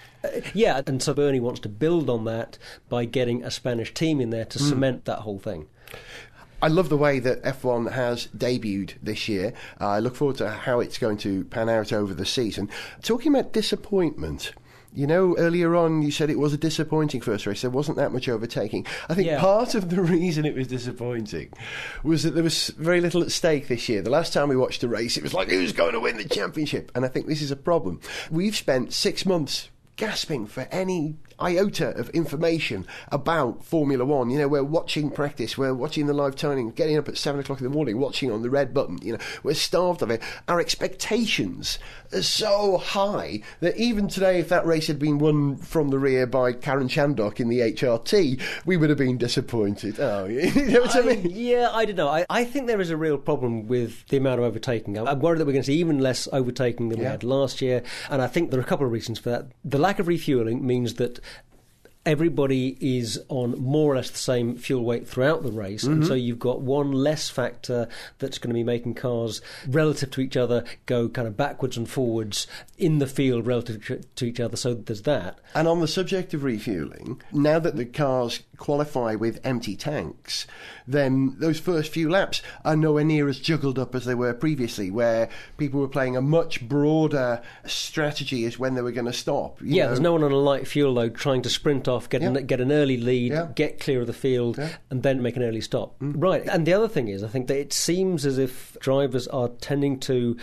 yeah, 0.54 0.82
and 0.88 1.04
so 1.04 1.14
Bernie 1.14 1.42
wants 1.42 1.60
to 1.62 1.70
build 1.70 2.10
on 2.10 2.24
that 2.26 2.58
by 2.88 3.04
getting 3.04 3.44
a 3.44 3.52
Spanish 3.52 3.94
team 3.94 4.22
in 4.22 4.30
there 4.30 4.46
to 4.46 4.60
Hmm. 4.60 4.70
cement 4.70 5.06
that 5.06 5.20
whole 5.20 5.40
thing. 5.40 5.68
I 6.64 6.68
love 6.70 6.88
the 6.88 6.96
way 6.98 7.20
that 7.20 7.44
F1 7.44 7.92
has 7.92 8.28
debuted 8.28 8.94
this 9.04 9.28
year. 9.28 9.54
Uh, 9.82 9.90
I 9.90 10.00
look 10.00 10.16
forward 10.16 10.38
to 10.38 10.50
how 10.50 10.80
it's 10.80 10.98
going 10.98 11.18
to 11.18 11.44
pan 11.46 11.68
out 11.68 11.92
over 11.92 12.14
the 12.14 12.26
season. 12.26 12.70
Talking 13.02 13.36
about 13.36 13.52
disappointment. 13.52 14.54
You 14.96 15.06
know, 15.08 15.36
earlier 15.38 15.76
on 15.76 16.04
you 16.04 16.10
said 16.12 16.30
it 16.30 16.40
was 16.40 16.54
a 16.54 16.58
disappointing 16.58 17.20
first 17.20 17.46
race. 17.46 17.62
There 17.64 17.70
wasn't 17.70 17.98
that 17.98 18.14
much 18.14 18.30
overtaking. 18.30 18.86
I 19.10 19.14
think 19.14 19.28
Yeah. 19.28 19.42
part 19.42 19.76
of 19.76 19.90
the 19.90 20.02
reason 20.16 20.46
it 20.46 20.56
was 20.56 20.68
disappointing 20.68 21.52
was 22.02 22.24
that 22.24 22.32
there 22.34 22.44
was 22.44 22.70
very 22.78 23.02
little 23.02 23.24
at 23.24 23.32
stake 23.34 23.68
this 23.68 23.90
year. 23.90 24.02
The 24.02 24.10
last 24.12 24.32
time 24.32 24.48
we 24.48 24.56
watched 24.56 24.84
a 24.84 24.88
race, 24.88 25.18
it 25.18 25.24
was 25.24 25.34
like, 25.34 25.50
who's 25.50 25.74
going 25.74 25.92
to 25.94 26.00
win 26.00 26.16
the 26.16 26.24
championship? 26.24 26.92
And 26.96 27.04
I 27.04 27.10
think 27.10 27.28
this 27.28 27.42
is 27.42 27.52
a 27.52 27.58
problem. 27.58 28.00
We've 28.32 28.56
spent 28.56 28.94
six 28.94 29.26
months 29.26 29.70
gasping 29.98 30.46
for 30.48 30.62
any 30.72 31.18
iota 31.40 31.90
of 31.90 32.10
information 32.10 32.86
about 33.12 33.64
Formula 33.64 34.06
One. 34.06 34.30
You 34.30 34.40
know, 34.40 34.48
we're 34.48 34.64
watching 34.64 35.10
practice, 35.10 35.58
we're 35.58 35.74
watching 35.74 36.08
the 36.08 36.14
live 36.14 36.36
turning, 36.36 36.72
getting 36.72 36.98
up 36.98 37.08
at 37.08 37.18
seven 37.18 37.42
o'clock 37.42 37.60
in 37.60 37.64
the 37.66 37.70
morning, 37.70 38.00
watching 38.00 38.32
on 38.32 38.42
the 38.42 38.50
red 38.50 38.74
button. 38.74 39.00
You 39.02 39.14
know, 39.14 39.20
we're 39.44 39.54
starved 39.54 40.02
of 40.02 40.10
it. 40.10 40.22
Our 40.48 40.60
expectations 40.60 41.80
are 42.14 42.22
so 42.22 42.78
high 42.78 43.42
that 43.60 43.78
even 43.78 44.08
today, 44.08 44.40
if 44.40 44.50
that 44.50 44.66
race 44.66 44.88
had 44.88 45.00
been 45.00 45.20
won 45.20 45.58
from 45.58 45.90
the 45.90 46.00
rear 46.00 46.28
by 46.28 46.54
Karun 46.54 46.90
Chandhok 46.90 47.40
in 47.40 47.50
the 47.50 47.60
HRT, 47.60 48.42
we 48.66 48.78
would 48.78 48.90
have 48.90 49.00
been 49.00 49.18
disappointed. 49.18 50.00
Oh, 50.00 50.26
you 50.28 50.52
know 50.68 50.82
what 50.82 50.96
I 50.96 51.02
mean? 51.02 51.28
Yeah, 51.30 51.70
I 51.72 51.86
don't 51.86 51.96
know. 51.96 52.10
I, 52.10 52.26
I 52.30 52.46
think 52.46 52.68
there 52.68 52.82
is 52.82 52.90
a 52.90 52.98
real 52.98 53.18
problem 53.18 53.68
with 53.68 54.08
the 54.08 54.18
amount 54.18 54.40
of 54.40 54.46
overtaking. 54.46 54.98
I'm 54.98 55.20
worried 55.20 55.40
that 55.40 55.46
we're 55.46 55.54
going 55.54 55.64
to 55.64 55.68
see 55.68 55.78
even 55.78 56.00
less 56.00 56.28
overtaking 56.32 56.90
than 56.90 57.00
we 57.00 57.06
had 57.06 57.24
last 57.24 57.62
year, 57.62 57.84
and 58.10 58.22
I 58.22 58.28
think 58.28 58.52
there 58.52 58.60
are 58.60 58.64
a 58.64 58.66
couple 58.66 58.86
of 58.86 58.92
reasons 58.92 59.20
for 59.20 59.30
that. 59.30 59.48
The 59.64 59.78
lack 59.78 60.00
of 60.00 60.08
refueling 60.08 60.66
means 60.66 60.96
that 60.96 61.20
everybody 62.06 62.78
is 62.82 63.22
on 63.30 63.52
more 63.62 63.94
or 63.94 63.96
less 63.96 64.10
the 64.10 64.18
same 64.18 64.58
fuel 64.58 64.84
weight 64.84 65.08
throughout 65.08 65.42
the 65.44 65.52
race, 65.52 65.84
and 65.84 66.00
mm-hmm. 66.00 66.08
so 66.08 66.14
you've 66.14 66.40
got 66.40 66.60
one 66.62 66.92
less 66.92 67.30
factor 67.30 67.88
that's 68.20 68.38
going 68.38 68.50
to 68.50 68.54
be 68.54 68.64
making 68.64 68.94
cars 68.94 69.42
relative 69.68 70.12
to 70.12 70.22
each 70.22 70.36
other 70.36 70.64
go 70.86 71.08
kind 71.08 71.28
of 71.28 71.38
backwards 71.38 71.78
and 71.78 71.90
forwards 71.90 72.46
in 72.78 73.00
the 73.00 73.08
field 73.08 73.48
relative 73.48 73.86
to- 73.86 74.02
to 74.16 74.26
each 74.26 74.40
other. 74.40 74.58
So 74.58 74.74
there's 74.74 75.04
that. 75.04 75.40
And 75.56 75.68
on 75.68 75.80
the 75.80 75.88
subject 75.88 76.34
of 76.34 76.44
refueling, 76.44 77.22
now 77.32 77.60
that 77.60 77.78
the 77.78 77.86
cars 77.86 78.42
qualify 78.58 79.16
with 79.16 79.40
empty 79.46 79.76
tanks, 79.76 80.46
then 80.88 81.36
those 81.40 81.60
first 81.60 81.92
few 81.94 82.10
laps 82.10 82.42
are 82.66 82.76
nowhere 82.76 83.04
near 83.06 83.30
as 83.30 83.40
juggled 83.40 83.80
up 83.80 83.96
as 83.96 84.04
they 84.06 84.16
were 84.16 84.34
previously, 84.34 84.92
where 84.92 85.30
people 85.58 85.80
were 85.80 85.88
playing 85.88 86.18
a 86.18 86.22
much 86.22 86.68
broader 86.68 87.42
strategy 87.66 88.46
as 88.46 88.60
when 88.60 88.76
they 88.76 88.82
were 88.82 88.92
going 88.92 89.06
to 89.06 89.14
stop. 89.14 89.62
you 89.62 89.76
Yeah, 89.76 89.84
know. 89.84 89.88
there's 89.90 90.00
no 90.02 90.12
one 90.14 90.24
on 90.24 90.32
a 90.32 90.38
light 90.38 90.68
fuel 90.68 90.92
load 90.94 91.16
trying 91.16 91.42
to 91.44 91.50
sprint 91.50 91.88
off, 91.94 92.10
get, 92.10 92.22
Yeah. 92.22 92.30
an, 92.30 92.46
get 92.46 92.60
an 92.62 92.72
early 92.72 92.98
lead, 92.98 93.32
Yeah. 93.32 93.48
get 93.56 93.80
clear 93.80 94.02
of 94.02 94.08
the 94.08 94.14
field, 94.14 94.58
Yeah. 94.58 94.70
and 94.90 95.04
then 95.04 95.22
make 95.22 95.36
an 95.38 95.44
early 95.44 95.62
stop. 95.62 96.00
Mm. 96.00 96.14
Right. 96.18 96.44
And 96.48 96.66
the 96.66 96.74
other 96.74 96.88
thing 96.88 97.08
is, 97.08 97.24
I 97.24 97.28
think 97.28 97.48
that 97.48 97.58
it 97.58 97.74
seems 97.74 98.26
as 98.26 98.38
if 98.38 98.76
drivers 98.80 99.28
are 99.28 99.48
tending 99.48 100.00
to 100.02 100.36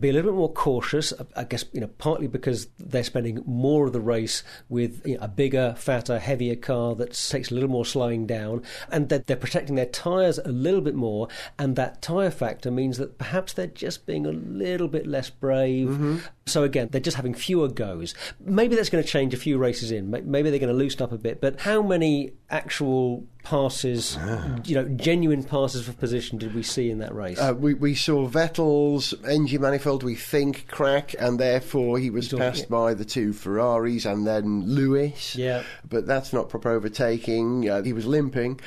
be 0.00 0.08
a 0.08 0.12
little 0.14 0.30
bit 0.32 0.36
more 0.38 0.50
cautious. 0.50 1.12
I 1.36 1.44
guess 1.44 1.66
you 1.74 1.80
know 1.82 1.90
partly 1.98 2.26
because 2.26 2.68
they're 2.78 3.04
spending 3.04 3.42
more 3.44 3.86
of 3.86 3.92
the 3.92 4.00
race 4.00 4.42
with 4.70 5.06
you 5.06 5.18
know, 5.18 5.24
a 5.24 5.28
bigger, 5.28 5.74
fatter, 5.76 6.18
heavier 6.18 6.56
car 6.56 6.94
that 6.94 7.12
takes 7.12 7.50
a 7.50 7.54
little 7.54 7.68
more 7.68 7.84
slowing 7.84 8.26
down, 8.26 8.62
and 8.90 9.10
that 9.10 9.26
they're 9.26 9.36
protecting 9.36 9.74
their 9.74 9.84
tyres 9.84 10.38
a 10.38 10.48
little 10.48 10.80
bit 10.80 10.94
more. 10.94 11.28
And 11.58 11.76
that 11.76 12.00
tyre 12.00 12.30
factor 12.30 12.70
means 12.70 12.96
that 12.96 13.18
perhaps 13.18 13.52
they're 13.52 13.66
just 13.66 14.06
being 14.06 14.24
a 14.24 14.32
little 14.32 14.88
bit 14.88 15.06
less 15.06 15.28
brave. 15.28 15.88
Mm-hmm. 15.88 16.16
So 16.50 16.64
again, 16.64 16.88
they're 16.90 17.00
just 17.00 17.16
having 17.16 17.34
fewer 17.34 17.68
goes. 17.68 18.14
Maybe 18.40 18.76
that's 18.76 18.90
going 18.90 19.02
to 19.02 19.08
change 19.08 19.34
a 19.34 19.36
few 19.36 19.58
races 19.58 19.90
in. 19.90 20.10
Maybe 20.10 20.50
they're 20.50 20.58
going 20.58 20.72
to 20.72 20.74
loosen 20.74 21.02
up 21.02 21.12
a 21.12 21.18
bit. 21.18 21.40
But 21.40 21.60
how 21.60 21.82
many 21.82 22.32
actual 22.50 23.24
passes, 23.42 24.18
you 24.64 24.74
know, 24.74 24.84
genuine 24.88 25.42
passes 25.42 25.86
for 25.86 25.92
position 25.92 26.38
did 26.38 26.54
we 26.54 26.62
see 26.62 26.90
in 26.90 26.98
that 26.98 27.14
race? 27.14 27.38
Uh, 27.38 27.54
we, 27.56 27.74
we 27.74 27.94
saw 27.94 28.28
Vettel's 28.28 29.14
engine 29.24 29.62
manifold, 29.62 30.02
we 30.02 30.14
think, 30.14 30.66
crack, 30.68 31.14
and 31.18 31.38
therefore 31.38 31.98
he 31.98 32.10
was 32.10 32.28
passed 32.28 32.68
by 32.68 32.94
the 32.94 33.04
two 33.04 33.32
Ferraris 33.32 34.04
and 34.04 34.26
then 34.26 34.64
Lewis. 34.66 35.36
Yeah. 35.36 35.62
But 35.88 36.06
that's 36.06 36.32
not 36.32 36.48
proper 36.48 36.70
overtaking. 36.70 37.68
Uh, 37.68 37.82
he 37.82 37.92
was 37.92 38.06
limping. 38.06 38.60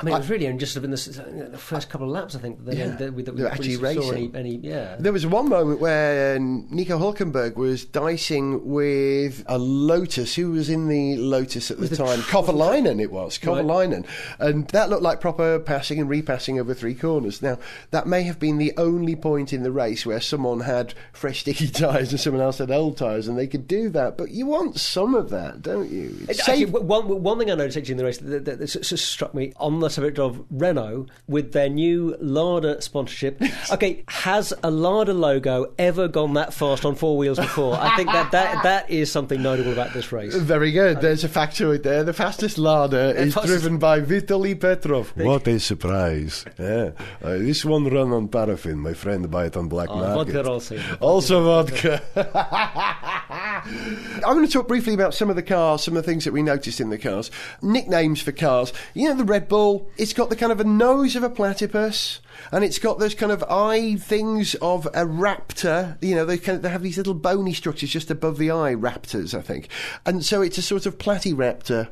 I 0.00 0.04
mean, 0.06 0.14
it 0.14 0.18
was 0.20 0.30
really 0.30 0.46
only 0.46 0.58
just 0.58 0.74
in 0.74 0.84
the, 0.90 0.94
s- 0.94 1.18
uh, 1.18 1.48
the 1.50 1.58
first 1.58 1.90
couple 1.90 2.06
of 2.06 2.14
laps, 2.14 2.34
I 2.34 2.38
think, 2.38 2.64
that, 2.64 2.74
Yeah. 2.78 2.96
that, 2.96 3.12
we, 3.12 3.22
that 3.24 3.34
we 3.34 3.42
They 3.42 3.46
actually 3.46 3.76
really 3.76 3.96
saw 3.96 4.10
racing. 4.12 4.34
any, 4.34 4.54
any, 4.54 4.56
yeah. 4.66 4.96
There 4.98 5.12
was 5.12 5.26
one 5.26 5.50
moment 5.50 5.80
where 5.80 6.38
um, 6.38 6.66
Nico 6.70 6.98
Hulkenberg 6.98 7.56
was 7.56 7.84
dicing 7.84 8.66
with 8.66 9.44
a 9.48 9.58
Lotus. 9.58 10.34
Who 10.34 10.52
was 10.52 10.70
in 10.70 10.88
the 10.88 11.16
Lotus 11.18 11.70
at 11.70 11.78
the, 11.78 11.88
the 11.88 11.96
time? 11.96 12.22
tr- 12.22 12.36
Kovalainen, 12.38 13.02
it 13.02 13.12
was. 13.12 13.38
Kovalainen. 13.38 14.06
And 14.38 14.66
that 14.68 14.88
looked 14.88 15.02
like 15.02 15.20
proper 15.20 15.58
passing 15.58 16.00
and 16.00 16.08
repassing 16.08 16.58
over 16.58 16.72
three 16.72 16.94
corners. 16.94 17.42
Now, 17.42 17.58
that 17.90 18.06
may 18.06 18.22
have 18.22 18.38
been 18.38 18.56
the 18.56 18.72
only 18.78 19.14
point 19.14 19.52
in 19.52 19.62
the 19.62 19.70
race 19.72 20.06
where 20.06 20.22
someone 20.22 20.60
had 20.60 20.94
fresh 21.12 21.40
sticky 21.40 21.68
tyres 21.68 22.12
and 22.12 22.18
someone 22.18 22.42
else 22.42 22.56
had 22.56 22.70
old 22.70 22.96
tyres, 22.96 23.28
and 23.28 23.36
they 23.36 23.46
could 23.46 23.68
do 23.68 23.90
that. 23.90 24.16
But 24.16 24.30
you 24.30 24.46
want 24.46 24.80
some 24.80 25.14
of 25.14 25.28
that, 25.28 25.60
don't 25.60 25.90
you? 25.90 26.16
It's 26.30 26.40
Actually, 26.48 26.64
safe- 26.64 26.70
one, 26.72 27.22
one 27.22 27.38
thing 27.38 27.50
I 27.50 27.56
noticed 27.56 27.76
actually 27.76 27.92
in 27.92 27.98
the 27.98 28.04
race 28.06 28.16
that, 28.16 28.46
that, 28.46 28.58
that 28.58 28.68
struck 28.68 29.34
me 29.34 29.52
on 29.58 29.81
the 29.82 29.90
subject 29.90 30.18
of 30.18 30.44
Renault, 30.50 31.06
with 31.28 31.52
their 31.52 31.68
new 31.68 32.16
Lada 32.20 32.80
sponsorship, 32.82 33.40
okay, 33.72 34.04
has 34.08 34.52
a 34.62 34.70
Lada 34.70 35.12
logo 35.12 35.72
ever 35.78 36.08
gone 36.08 36.34
that 36.34 36.54
fast 36.54 36.84
on 36.84 36.94
four 36.94 37.16
wheels 37.16 37.38
before? 37.38 37.74
I 37.74 37.94
think 37.96 38.08
that, 38.10 38.30
that, 38.32 38.62
that 38.62 38.90
is 38.90 39.10
something 39.12 39.42
notable 39.42 39.72
about 39.72 39.92
this 39.92 40.10
race. 40.12 40.34
Very 40.34 40.72
good. 40.72 41.00
There's 41.00 41.24
a 41.24 41.28
factoid 41.28 41.82
there. 41.82 42.04
The 42.04 42.12
fastest 42.12 42.58
Lada 42.58 43.14
is 43.14 43.34
fastest- 43.34 43.46
driven 43.62 43.78
by 43.78 44.00
Vitaly 44.00 44.58
Petrov. 44.58 45.12
What 45.16 45.46
a 45.48 45.58
surprise. 45.60 46.44
Yeah. 46.58 46.92
Uh, 47.22 47.38
this 47.38 47.64
one 47.64 47.84
run 47.88 48.12
on 48.12 48.28
paraffin. 48.28 48.78
My 48.78 48.94
friend 48.94 49.30
buy 49.30 49.46
it 49.46 49.56
on 49.56 49.68
black 49.68 49.88
Oh, 49.90 49.96
market. 49.96 50.32
vodka 50.32 50.50
also. 50.50 50.78
Also 51.00 51.42
vodka. 51.44 52.02
I'm 54.14 54.34
going 54.36 54.46
to 54.46 54.52
talk 54.52 54.68
briefly 54.68 54.94
about 54.94 55.14
some 55.14 55.30
of 55.30 55.36
the 55.36 55.42
cars, 55.42 55.84
some 55.84 55.96
of 55.96 56.04
the 56.04 56.10
things 56.10 56.24
that 56.24 56.32
we 56.32 56.42
noticed 56.42 56.80
in 56.80 56.90
the 56.90 56.98
cars. 56.98 57.30
Nicknames 57.60 58.20
for 58.20 58.32
cars. 58.32 58.72
You 58.94 59.08
know, 59.08 59.14
the 59.14 59.24
Red 59.24 59.48
Bull, 59.48 59.90
it's 59.96 60.12
got 60.12 60.30
the 60.30 60.36
kind 60.36 60.52
of 60.52 60.60
a 60.60 60.64
nose 60.64 61.16
of 61.16 61.22
a 61.22 61.30
platypus. 61.30 62.20
And 62.50 62.64
it's 62.64 62.78
got 62.78 62.98
those 62.98 63.14
kind 63.14 63.30
of 63.30 63.44
eye 63.44 63.96
things 63.96 64.54
of 64.56 64.86
a 64.86 65.04
raptor. 65.04 65.96
You 66.02 66.14
know, 66.14 66.24
they, 66.24 66.38
kind 66.38 66.56
of, 66.56 66.62
they 66.62 66.70
have 66.70 66.82
these 66.82 66.96
little 66.96 67.14
bony 67.14 67.52
structures 67.52 67.90
just 67.90 68.10
above 68.10 68.38
the 68.38 68.50
eye, 68.50 68.74
raptors, 68.74 69.36
I 69.36 69.42
think. 69.42 69.68
And 70.04 70.24
so 70.24 70.42
it's 70.42 70.58
a 70.58 70.62
sort 70.62 70.86
of 70.86 70.98
platy-raptor. 70.98 71.88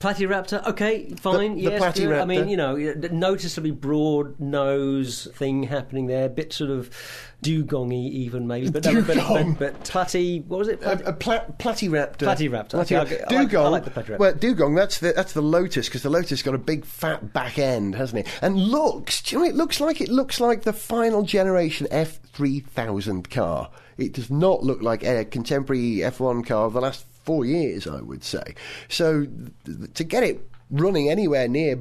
Platyraptor, 0.00 0.64
okay, 0.68 1.08
fine. 1.16 1.56
The- 1.56 1.64
the 1.64 1.70
yes. 1.72 2.20
I 2.22 2.24
mean, 2.24 2.48
you 2.48 2.56
know, 2.56 2.76
noticeably 2.76 3.72
broad 3.72 4.38
nose 4.38 5.26
thing 5.34 5.64
happening 5.64 6.06
there, 6.06 6.28
bit 6.28 6.52
sort 6.52 6.70
of 6.70 6.88
dugongy 7.42 8.08
even 8.10 8.46
maybe, 8.46 8.70
but 8.70 8.84
no, 8.84 9.02
but, 9.02 9.14
Dugong. 9.14 9.54
but, 9.54 9.72
but 9.74 9.84
platy, 9.84 10.44
what 10.46 10.58
was 10.58 10.68
it? 10.68 10.80
A, 10.82 11.08
a 11.08 11.12
pla- 11.12 11.44
platyraptor. 11.58 12.18
Platyraptor. 12.26 12.74
Okay, 12.82 12.94
I'll 12.96 13.06
I 13.06 13.10
like- 13.10 13.28
Dugong. 13.28 13.66
I 13.66 13.68
like 13.68 13.84
the 13.84 13.90
platyraptor. 13.90 14.18
Well, 14.18 14.34
dugong. 14.34 14.74
That's 14.76 14.98
the 14.98 15.12
that's 15.14 15.32
the 15.32 15.42
Lotus 15.42 15.88
because 15.88 16.02
the 16.02 16.10
Lotus 16.10 16.42
got 16.42 16.54
a 16.54 16.58
big 16.58 16.84
fat 16.84 17.32
back 17.32 17.58
end, 17.58 17.94
hasn't 17.96 18.26
it? 18.26 18.32
And 18.40 18.56
looks. 18.56 19.20
Do 19.22 19.34
you 19.34 19.38
know? 19.38 19.44
what 19.46 19.50
It 19.54 19.56
looks 19.56 19.80
like 19.80 20.00
it 20.00 20.08
looks 20.08 20.38
like 20.40 20.62
the 20.62 20.72
final 20.72 21.22
generation 21.22 21.88
F 21.90 22.20
three 22.32 22.60
thousand 22.60 23.30
car. 23.30 23.70
It 23.96 24.12
does 24.12 24.30
not 24.30 24.62
look 24.62 24.80
like 24.80 25.02
a 25.02 25.24
contemporary 25.24 26.04
F 26.04 26.20
one 26.20 26.44
car 26.44 26.66
of 26.66 26.72
the 26.72 26.80
last 26.80 27.04
four 27.28 27.44
years. 27.44 27.86
I 27.86 28.00
would 28.00 28.24
say. 28.24 28.54
So 28.88 29.26
th- 29.66 29.92
to 29.94 30.04
get 30.04 30.22
it 30.22 30.40
running 30.70 31.10
anywhere 31.10 31.46
near. 31.46 31.78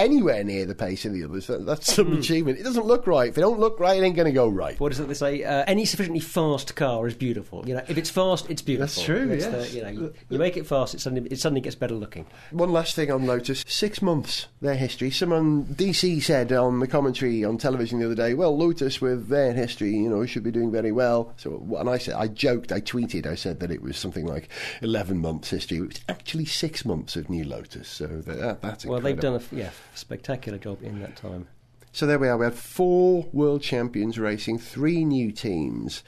Anywhere 0.00 0.42
near 0.44 0.64
the 0.66 0.74
pace 0.74 1.04
of 1.04 1.12
the 1.12 1.24
others, 1.24 1.46
that, 1.48 1.66
that's 1.66 1.92
some 1.94 2.06
Hmm. 2.08 2.18
achievement. 2.18 2.58
It 2.58 2.62
doesn't 2.62 2.86
look 2.86 3.06
right. 3.06 3.28
If 3.28 3.38
it 3.38 3.42
don't 3.42 3.60
look 3.60 3.78
right, 3.78 4.00
it 4.00 4.04
ain't 4.04 4.16
going 4.16 4.26
to 4.26 4.32
go 4.32 4.48
right. 4.48 4.78
What 4.80 4.92
is 4.92 4.98
it 5.00 5.08
they 5.08 5.14
say? 5.14 5.44
Uh, 5.44 5.64
any 5.66 5.84
sufficiently 5.84 6.20
fast 6.20 6.74
car 6.74 7.06
is 7.06 7.14
beautiful. 7.14 7.64
You 7.68 7.74
know, 7.74 7.82
if 7.88 7.98
it's 7.98 8.10
fast, 8.10 8.48
it's 8.50 8.62
beautiful. 8.62 8.86
That's 8.86 9.02
true, 9.02 9.30
It's 9.30 9.44
yes. 9.44 9.70
the- 9.70 9.76
you 9.76 9.82
know, 9.82 9.88
you, 9.90 10.12
you 10.30 10.38
make 10.38 10.56
it 10.56 10.66
fast, 10.66 10.94
it 10.94 11.00
suddenly 11.00 11.28
it 11.30 11.38
suddenly 11.38 11.60
gets 11.60 11.76
better 11.76 11.94
looking. 11.94 12.26
One 12.50 12.72
last 12.72 12.94
thing 12.96 13.10
on 13.10 13.26
Lotus. 13.26 13.64
Six 13.68 14.00
months, 14.00 14.46
their 14.60 14.74
history. 14.76 15.10
Someone, 15.10 15.64
DC 15.66 16.22
said 16.22 16.50
on 16.52 16.80
the 16.80 16.86
commentary 16.86 17.44
on 17.44 17.58
television 17.58 17.98
the 17.98 18.06
other 18.06 18.14
day, 18.14 18.34
well, 18.34 18.56
Lotus 18.56 19.00
with 19.00 19.28
their 19.28 19.52
history, 19.52 19.90
you 19.94 20.08
know, 20.08 20.24
should 20.26 20.42
be 20.42 20.50
doing 20.50 20.70
very 20.72 20.92
well. 20.92 21.32
So, 21.36 21.62
and 21.78 21.88
I 21.90 21.98
said, 21.98 22.14
I 22.14 22.28
joked, 22.28 22.72
I 22.72 22.80
tweeted, 22.80 23.26
I 23.26 23.34
said 23.34 23.60
that 23.60 23.70
it 23.70 23.82
was 23.82 23.96
something 23.96 24.26
like 24.26 24.48
11 24.82 25.18
months 25.18 25.50
history. 25.50 25.78
It 25.78 25.80
was 25.88 26.00
actually 26.08 26.46
six 26.46 26.84
months 26.84 27.16
of 27.16 27.28
new 27.28 27.44
Lotus. 27.44 27.88
So 27.88 28.06
that, 28.06 28.62
that's 28.62 28.86
Well, 28.86 29.00
they've 29.00 29.14
incredible. 29.14 29.20
done 29.20 29.32
a 29.34 29.36
f- 29.36 29.52
yeah 29.52 29.70
spectacular 29.94 30.58
job 30.58 30.82
in 30.82 31.00
that 31.00 31.16
time. 31.16 31.48
So 31.92 32.06
there 32.06 32.18
we 32.18 32.28
are. 32.28 32.36
We 32.36 32.44
had 32.44 32.54
four 32.54 33.28
world 33.32 33.62
champions 33.62 34.18
racing, 34.18 34.58
three 34.58 35.04
new 35.04 35.32
teams. 35.32 36.04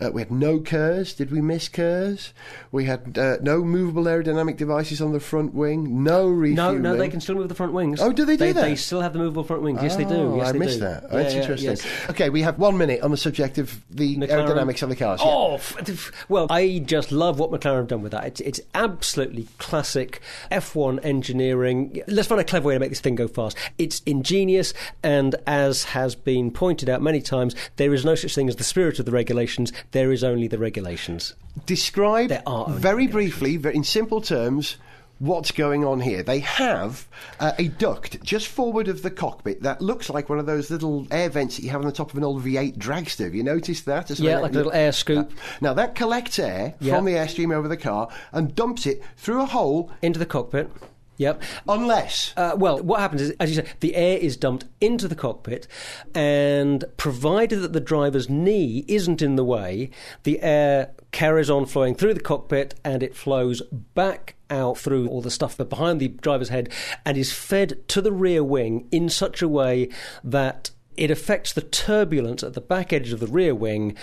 Uh, 0.00 0.10
we 0.12 0.20
had 0.20 0.30
no 0.30 0.58
KERS. 0.60 1.14
Did 1.14 1.30
we 1.30 1.40
miss 1.40 1.68
KERS? 1.68 2.32
We 2.70 2.84
had 2.84 3.16
uh, 3.16 3.38
no 3.40 3.64
movable 3.64 4.04
aerodynamic 4.04 4.56
devices 4.58 5.00
on 5.00 5.12
the 5.12 5.20
front 5.20 5.54
wing. 5.54 6.04
No 6.04 6.28
refueling. 6.28 6.82
No, 6.82 6.92
no, 6.92 6.96
they 6.98 7.08
can 7.08 7.20
still 7.20 7.34
move 7.36 7.48
the 7.48 7.54
front 7.54 7.72
wings. 7.72 8.00
Oh, 8.00 8.12
do 8.12 8.24
they 8.26 8.34
do 8.34 8.44
they, 8.46 8.52
that? 8.52 8.60
They 8.60 8.76
still 8.76 9.00
have 9.00 9.14
the 9.14 9.18
movable 9.18 9.44
front 9.44 9.62
wings. 9.62 9.80
Yes, 9.82 9.96
they 9.96 10.04
do. 10.04 10.14
Oh, 10.14 10.36
Yes, 10.36 10.48
I 10.48 10.52
they 10.52 10.58
missed 10.58 10.74
do. 10.74 10.80
that. 10.80 11.04
Oh, 11.04 11.16
Yeah, 11.16 11.22
that's 11.22 11.34
yeah, 11.34 11.40
interesting. 11.40 11.70
yes. 11.70 11.86
Okay, 12.10 12.28
we 12.28 12.42
have 12.42 12.58
one 12.58 12.76
minute 12.76 13.00
on 13.00 13.10
the 13.10 13.16
subject 13.16 13.56
of 13.58 13.82
the 13.90 14.16
McLaren- 14.18 14.46
aerodynamics 14.48 14.82
of 14.82 14.90
the 14.90 14.96
cars. 14.96 15.20
yeah. 15.22 15.30
Oh, 15.30 15.54
f- 15.54 15.88
f- 15.88 16.12
well, 16.28 16.46
I 16.50 16.82
just 16.84 17.10
love 17.10 17.38
what 17.38 17.50
McLaren 17.50 17.76
have 17.78 17.88
done 17.88 18.02
with 18.02 18.12
that. 18.12 18.26
It's, 18.26 18.40
it's 18.42 18.60
absolutely 18.74 19.48
classic 19.58 20.20
F1 20.52 21.02
engineering. 21.04 22.02
Let's 22.06 22.28
find 22.28 22.40
a 22.40 22.44
clever 22.44 22.68
way 22.68 22.74
to 22.74 22.80
make 22.80 22.90
this 22.90 23.00
thing 23.00 23.14
go 23.14 23.28
fast. 23.28 23.56
It's 23.78 24.00
ingenious, 24.04 24.74
and 25.02 25.34
as 25.46 25.84
has 25.84 26.14
been 26.14 26.50
pointed 26.50 26.88
out 26.90 27.00
many 27.02 27.22
times, 27.22 27.54
there 27.76 27.94
is 27.94 28.04
no 28.04 28.14
such 28.14 28.34
thing 28.34 28.48
as 28.48 28.56
the 28.56 28.64
spirit 28.64 28.98
of 28.98 29.06
the 29.06 29.12
regulations. 29.12 29.72
There 29.92 30.12
is 30.12 30.24
only 30.24 30.48
the 30.48 30.58
regulations. 30.58 31.34
Describe 31.64 32.28
There 32.28 32.42
are 32.46 32.66
only 32.68 32.80
very 32.80 33.06
briefly, 33.06 33.54
in 33.72 33.84
simple 33.84 34.20
terms, 34.20 34.76
what's 35.18 35.50
going 35.50 35.84
on 35.84 36.00
here. 36.00 36.22
They 36.22 36.40
have 36.40 37.06
uh, 37.40 37.52
a 37.58 37.68
duct 37.68 38.22
just 38.22 38.48
forward 38.48 38.88
of 38.88 39.02
the 39.02 39.10
cockpit 39.10 39.62
that 39.62 39.80
looks 39.80 40.10
like 40.10 40.28
one 40.28 40.38
of 40.38 40.44
those 40.46 40.70
little 40.70 41.06
air 41.10 41.30
vents 41.30 41.56
that 41.56 41.62
you 41.62 41.70
have 41.70 41.80
on 41.80 41.86
the 41.86 41.92
top 41.92 42.10
of 42.10 42.18
an 42.18 42.24
old 42.24 42.44
V8 42.44 42.76
dragster. 42.76 43.24
Have 43.24 43.34
you 43.34 43.42
noticed 43.42 43.86
that? 43.86 44.10
It's 44.10 44.20
Yeah, 44.20 44.40
like 44.40 44.52
a 44.52 44.56
little 44.56 44.72
air 44.72 44.92
scoop. 44.92 45.32
Now 45.60 45.72
that 45.74 45.94
collects 45.94 46.38
air 46.38 46.74
Yeah. 46.80 46.96
from 46.96 47.06
the 47.06 47.12
airstream 47.12 47.54
over 47.54 47.68
the 47.68 47.76
car 47.78 48.08
and 48.32 48.54
dumps 48.54 48.86
it 48.86 49.02
through 49.16 49.40
a 49.42 49.46
hole, 49.46 49.90
Into 50.02 50.18
the 50.18 50.26
cockpit. 50.26 50.70
Yep. 51.18 51.42
unless 51.68 52.34
Uh, 52.36 52.54
well, 52.56 52.78
what 52.78 53.00
happens 53.00 53.22
is, 53.22 53.30
as 53.40 53.50
you 53.50 53.62
say, 53.62 53.68
the 53.80 53.94
air 53.94 54.18
is 54.18 54.36
dumped 54.36 54.64
into 54.80 55.08
the 55.08 55.14
cockpit, 55.14 55.66
and 56.14 56.84
provided 56.96 57.60
that 57.60 57.72
the 57.72 57.80
driver's 57.80 58.28
knee 58.28 58.84
isn't 58.88 59.22
in 59.22 59.36
the 59.36 59.44
way, 59.44 59.90
the 60.24 60.40
air 60.42 60.92
carries 61.12 61.48
on 61.48 61.64
flowing 61.66 61.94
through 61.94 62.14
the 62.14 62.20
cockpit 62.20 62.74
and 62.84 63.02
it 63.02 63.14
flows 63.14 63.62
back 63.94 64.34
out 64.50 64.76
through 64.76 65.08
all 65.08 65.22
the 65.22 65.30
stuff 65.30 65.56
behind 65.56 65.98
the 65.98 66.08
driver's 66.08 66.50
head 66.50 66.68
and 67.04 67.16
is 67.16 67.32
fed 67.32 67.88
to 67.88 68.02
the 68.02 68.12
rear 68.12 68.44
wing 68.44 68.86
in 68.92 69.08
such 69.08 69.40
a 69.40 69.48
way 69.48 69.88
that 70.22 70.70
it 70.96 71.10
affects 71.10 71.52
the 71.52 71.62
turbulence 71.62 72.42
at 72.42 72.54
the 72.54 72.60
back 72.60 72.92
edge 72.92 73.12
of 73.12 73.20
the 73.20 73.26
rear 73.26 73.54
wing 73.54 73.96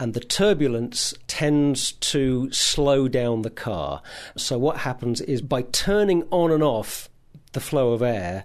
and 0.00 0.14
the 0.14 0.20
turbulence 0.20 1.14
tends 1.26 1.92
to 1.92 2.50
slow 2.52 3.08
down 3.08 3.42
the 3.42 3.50
car. 3.50 4.02
So, 4.36 4.58
what 4.58 4.78
happens 4.78 5.20
is 5.20 5.42
by 5.42 5.62
turning 5.62 6.24
on 6.30 6.50
and 6.50 6.62
off 6.62 7.08
the 7.52 7.60
flow 7.60 7.92
of 7.92 8.02
air 8.02 8.44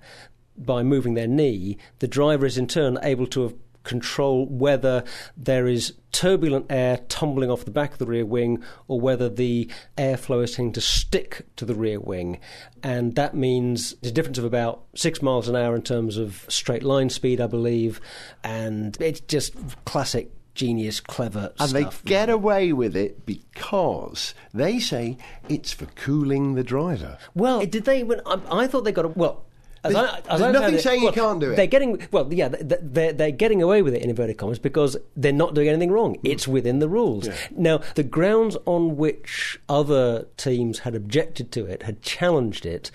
by 0.58 0.84
moving 0.84 1.14
their 1.14 1.28
knee, 1.28 1.78
the 2.00 2.08
driver 2.08 2.46
is 2.46 2.58
in 2.58 2.68
turn 2.68 2.98
able 3.04 3.28
to 3.28 3.58
control 3.84 4.46
whether 4.48 5.04
there 5.36 5.68
is 5.68 5.94
turbulent 6.14 6.66
air 6.70 6.98
tumbling 7.10 7.52
off 7.52 7.66
the 7.66 7.72
back 7.72 7.92
of 7.92 7.98
the 7.98 8.06
rear 8.06 8.26
wing 8.26 8.64
or 8.88 9.00
whether 9.00 9.28
the 9.28 9.70
airflow 9.98 10.44
is 10.44 10.56
tending 10.56 10.72
to 10.72 10.80
stick 10.80 11.46
to 11.58 11.66
the 11.66 11.76
rear 11.76 12.00
wing. 12.00 12.40
And 12.82 13.16
that 13.16 13.36
means 13.36 13.96
a 14.04 14.12
difference 14.12 14.38
of 14.38 14.46
about 14.46 14.84
six 14.96 15.22
miles 15.22 15.50
an 15.50 15.56
hour 15.56 15.76
in 15.76 15.82
terms 15.82 16.18
of 16.18 16.46
straight 16.48 16.84
line 16.84 17.10
speed, 17.10 17.42
I 17.42 17.48
believe. 17.48 18.00
And 18.44 18.96
it's 19.02 19.20
just 19.22 19.54
classic 19.86 20.32
genius, 20.56 21.00
clever 21.00 21.52
and 21.60 21.70
stuff. 21.70 22.04
they 22.04 22.10
get 22.10 22.30
away 22.30 22.74
with 22.74 22.96
it 22.96 23.26
because 23.26 24.34
they 24.54 24.80
say 24.80 25.18
it's 25.50 25.72
for 25.72 25.86
cooling 25.88 26.56
the 26.56 26.64
driver. 26.64 27.18
Well, 27.34 27.66
did 27.66 27.86
they? 27.86 28.04
When 28.04 28.22
I, 28.26 28.40
I 28.52 28.68
thought 28.68 28.84
they 28.84 28.92
got 28.92 29.06
a 29.06 29.10
well. 29.10 29.46
As 29.86 29.92
There's- 29.94 30.10
I, 30.30 30.34
as 30.34 30.40
there's 30.40 30.54
nothing 30.54 30.78
saying 30.80 31.04
you 31.04 31.12
can't 31.12 31.42
do 31.42 31.52
it. 31.52 31.56
They're 31.58 31.68
getting 31.68 32.08
well, 32.12 32.32
yeah. 32.34 32.48
th- 32.48 32.70
th- 32.70 32.80
They're 32.82 33.12
they're 33.12 33.32
getting 33.32 33.62
away 33.62 33.82
with 33.82 33.94
it 33.94 34.02
in 34.02 34.10
inverted 34.10 34.38
commas 34.38 34.58
because 34.58 34.96
they're 35.18 35.34
not 35.34 35.54
doing 35.56 35.68
anything 35.68 35.92
wrong. 35.92 36.16
It's 36.24 36.48
within 36.48 36.80
the 36.80 36.88
rules. 36.88 37.28
Now, 37.52 37.82
the 37.96 38.04
grounds 38.04 38.56
on 38.66 38.96
which 38.96 39.60
other 39.68 40.28
teams 40.38 40.80
had 40.80 40.96
objected 40.96 41.52
to 41.52 41.66
it, 41.66 41.84
had 41.84 42.02
challenged 42.02 42.66
it, 42.66 42.92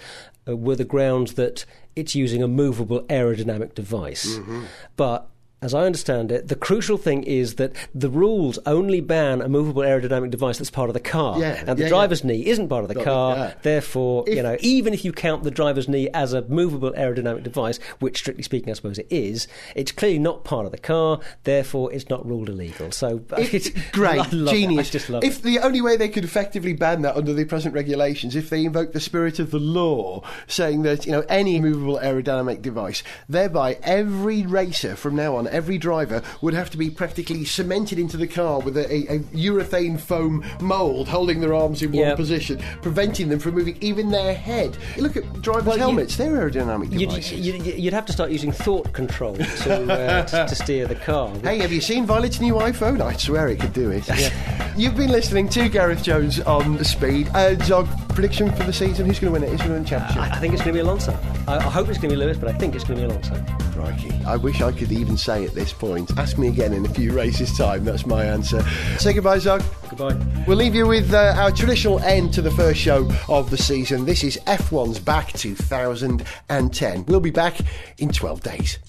uh, 0.48 0.56
were 0.56 0.76
the 0.76 0.84
grounds 0.86 1.34
that 1.34 1.66
it's 1.94 2.14
using 2.14 2.42
a 2.42 2.48
movable 2.48 3.02
aerodynamic 3.02 3.74
device, 3.74 4.38
Mm-hmm. 4.38 4.64
but. 4.96 5.28
As 5.60 5.74
I 5.74 5.86
understand 5.86 6.30
it, 6.30 6.46
the 6.46 6.54
crucial 6.54 6.96
thing 6.98 7.24
is 7.24 7.56
that 7.56 7.72
the 7.92 8.08
rules 8.08 8.60
only 8.64 9.00
ban 9.00 9.42
a 9.42 9.48
movable 9.48 9.82
aerodynamic 9.82 10.30
device 10.30 10.58
that's 10.58 10.70
part 10.70 10.88
of 10.88 10.94
the 10.94 11.00
car, 11.00 11.36
Yeah, 11.40 11.64
and 11.66 11.76
the 11.76 11.82
yeah, 11.82 11.86
yeah. 11.86 11.88
driver's 11.88 12.22
knee 12.22 12.46
isn't 12.46 12.68
part 12.68 12.84
of 12.84 12.94
the 12.94 13.00
it, 13.00 13.04
car. 13.04 13.36
yeah. 13.36 13.54
Therefore, 13.62 14.22
If- 14.28 14.36
you 14.36 14.42
know, 14.44 14.56
even 14.60 14.94
if 14.94 15.04
you 15.04 15.10
count 15.12 15.42
the 15.42 15.50
driver's 15.50 15.88
knee 15.88 16.08
as 16.14 16.32
a 16.32 16.42
movable 16.42 16.92
aerodynamic 16.92 17.42
device, 17.42 17.80
which 17.98 18.18
strictly 18.18 18.44
speaking, 18.44 18.70
I 18.70 18.74
suppose 18.74 18.98
it 19.00 19.08
is, 19.10 19.48
it's 19.74 19.90
clearly 19.90 20.20
not 20.20 20.44
part 20.44 20.64
of 20.64 20.70
the 20.70 20.78
car. 20.78 21.18
Therefore, 21.42 21.92
it's 21.92 22.08
not 22.08 22.24
ruled 22.24 22.48
illegal. 22.48 22.92
So, 22.92 23.20
It's 23.38 23.70
great, 23.90 24.20
I 24.20 24.28
love 24.30 24.54
it. 24.54 24.56
genius. 24.56 24.90
Just 24.90 25.10
love 25.10 25.24
if 25.24 25.38
it. 25.38 25.42
the 25.42 25.58
only 25.58 25.80
way 25.80 25.96
they 25.96 26.08
could 26.08 26.22
effectively 26.24 26.72
ban 26.72 27.02
that 27.02 27.16
under 27.16 27.32
the 27.32 27.44
present 27.44 27.74
regulations, 27.74 28.36
if 28.36 28.48
they 28.48 28.64
invoke 28.64 28.92
the 28.92 29.00
spirit 29.00 29.40
of 29.40 29.50
the 29.50 29.58
law, 29.58 30.22
saying 30.46 30.82
that 30.82 31.04
you 31.04 31.10
know 31.10 31.24
any 31.28 31.60
movable 31.60 31.98
aerodynamic 32.00 32.62
device, 32.62 33.02
thereby 33.28 33.76
every 33.82 34.46
racer 34.46 34.94
from 34.94 35.16
now 35.16 35.34
on, 35.34 35.47
every 35.52 35.78
driver 35.78 36.22
would 36.40 36.54
have 36.54 36.70
to 36.70 36.76
be 36.76 36.90
practically 36.90 37.44
cemented 37.44 37.98
into 37.98 38.16
the 38.16 38.26
car 38.26 38.60
with 38.60 38.76
a, 38.76 38.86
a, 38.92 39.16
a 39.16 39.18
urethane 39.20 39.98
foam 39.98 40.44
mould 40.60 41.08
holding 41.08 41.40
their 41.40 41.54
arms 41.54 41.82
in 41.82 41.92
one 41.92 42.16
position, 42.16 42.60
preventing 42.82 43.28
them 43.28 43.38
from 43.38 43.54
moving 43.54 43.76
even 43.80 44.10
their 44.10 44.34
head. 44.34 44.76
You 44.96 45.02
look 45.02 45.16
at 45.16 45.42
drivers' 45.42 45.64
Well, 45.66 45.76
you- 45.76 45.82
helmets; 45.82 46.16
they're 46.16 46.32
aerodynamic 46.32 46.90
devices. 46.90 47.32
you'd, 47.46 47.64
you'd 47.66 47.92
have 47.92 48.06
to 48.06 48.12
start 48.12 48.30
using 48.30 48.52
thought 48.52 48.92
control 48.92 49.34
to, 49.36 49.92
uh, 49.92 50.24
to, 50.26 50.46
to 50.48 50.54
steer 50.54 50.86
the 50.86 50.94
car. 50.96 51.30
Hey, 51.42 51.58
have 51.58 51.72
you 51.72 51.80
seen 51.80 52.06
Violet's 52.06 52.40
new 52.40 52.54
iPhone? 52.54 53.00
I 53.00 53.14
swear 53.16 53.48
it 53.48 53.60
could 53.60 53.72
do 53.72 53.90
it. 53.90 54.08
You've 54.76 54.96
been 54.96 55.10
listening 55.10 55.48
to 55.50 55.68
Gareth 55.68 56.02
Jones 56.02 56.38
on 56.40 56.76
the 56.76 56.84
Speed. 56.84 57.28
Uh, 57.34 57.54
Zog, 57.64 57.88
prediction 58.10 58.52
for 58.52 58.62
the 58.62 58.72
season? 58.72 59.06
Who's 59.06 59.18
going 59.18 59.32
to 59.34 59.40
win 59.40 59.42
it? 59.42 59.52
Is 59.52 59.60
it? 59.60 59.64
Who's 59.64 59.68
going 59.68 59.68
to 59.68 59.74
win 59.74 59.82
the 59.82 59.88
championship? 59.88 60.22
I, 60.22 60.36
I 60.36 60.38
think 60.38 60.54
it's 60.54 60.62
going 60.62 60.74
to 60.74 60.82
be 60.82 60.86
Alonso. 60.86 61.18
I, 61.48 61.56
I 61.56 61.62
hope 61.62 61.88
it's 61.88 61.98
going 61.98 62.10
to 62.10 62.16
be 62.16 62.20
Lewis, 62.24 62.36
but 62.38 62.48
I 62.48 62.52
think 62.58 62.74
it's 62.74 62.84
going 62.84 63.00
to 63.00 63.06
be 63.08 63.12
Alonso. 63.12 63.67
Crikey. 63.78 64.10
I 64.26 64.34
wish 64.34 64.60
I 64.60 64.72
could 64.72 64.90
even 64.90 65.16
say 65.16 65.44
at 65.44 65.54
this 65.54 65.72
point. 65.72 66.10
Ask 66.18 66.36
me 66.36 66.48
again 66.48 66.72
in 66.72 66.84
a 66.84 66.88
few 66.88 67.12
races' 67.12 67.56
time. 67.56 67.84
That's 67.84 68.06
my 68.06 68.24
answer. 68.24 68.60
Say 68.98 69.12
goodbye, 69.12 69.38
Zog. 69.38 69.62
Goodbye. 69.88 70.16
We'll 70.48 70.56
leave 70.56 70.74
you 70.74 70.84
with 70.84 71.14
uh, 71.14 71.36
our 71.38 71.52
traditional 71.52 72.00
end 72.00 72.34
to 72.34 72.42
the 72.42 72.50
first 72.50 72.80
show 72.80 73.08
of 73.28 73.50
the 73.50 73.56
season. 73.56 74.04
This 74.04 74.24
is 74.24 74.36
F1's 74.46 74.98
Back 74.98 75.32
2010. 75.34 77.04
We'll 77.06 77.20
be 77.20 77.30
back 77.30 77.54
in 77.98 78.08
12 78.08 78.42
days. 78.42 78.80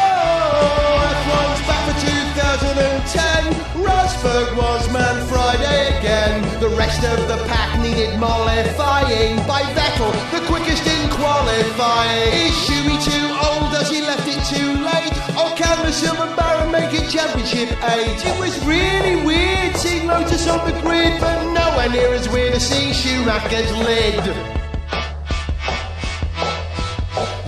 F1's 1.11 1.61
back 1.67 1.83
for 1.91 1.99
2010. 1.99 3.65
Rosberg 3.83 4.55
was 4.55 4.93
man 4.93 5.27
Friday 5.27 5.99
again. 5.99 6.59
The 6.61 6.69
rest 6.69 7.03
of 7.03 7.27
the 7.27 7.35
pack 7.47 7.81
needed 7.81 8.17
mollifying 8.17 9.35
by 9.45 9.61
Vettel, 9.75 10.13
the 10.31 10.39
quickest 10.47 10.87
in 10.87 10.94
qualifying. 11.25 12.33
Is 12.45 12.53
Schumi 12.63 12.97
too 13.01 13.27
old? 13.47 13.73
Does 13.73 13.89
he 13.89 14.01
left 14.01 14.27
it 14.29 14.41
too 14.45 14.71
late? 14.89 15.15
Or 15.41 15.49
can 15.57 15.77
the 15.85 15.91
Silver 15.91 16.29
Baron 16.37 16.71
make 16.71 16.93
it 16.93 17.09
championship 17.09 17.69
eight? 17.97 18.19
It 18.31 18.37
was 18.39 18.53
really 18.65 19.15
weird 19.25 19.75
seeing 19.75 20.05
Lotus 20.07 20.47
on 20.47 20.61
the 20.69 20.75
grid, 20.81 21.19
but 21.19 21.37
nowhere 21.51 21.89
near 21.89 22.13
as 22.13 22.29
weird 22.29 22.53
as 22.53 22.65
seeing 22.69 22.93
Schumacher's 22.93 23.71
lid. 23.87 24.23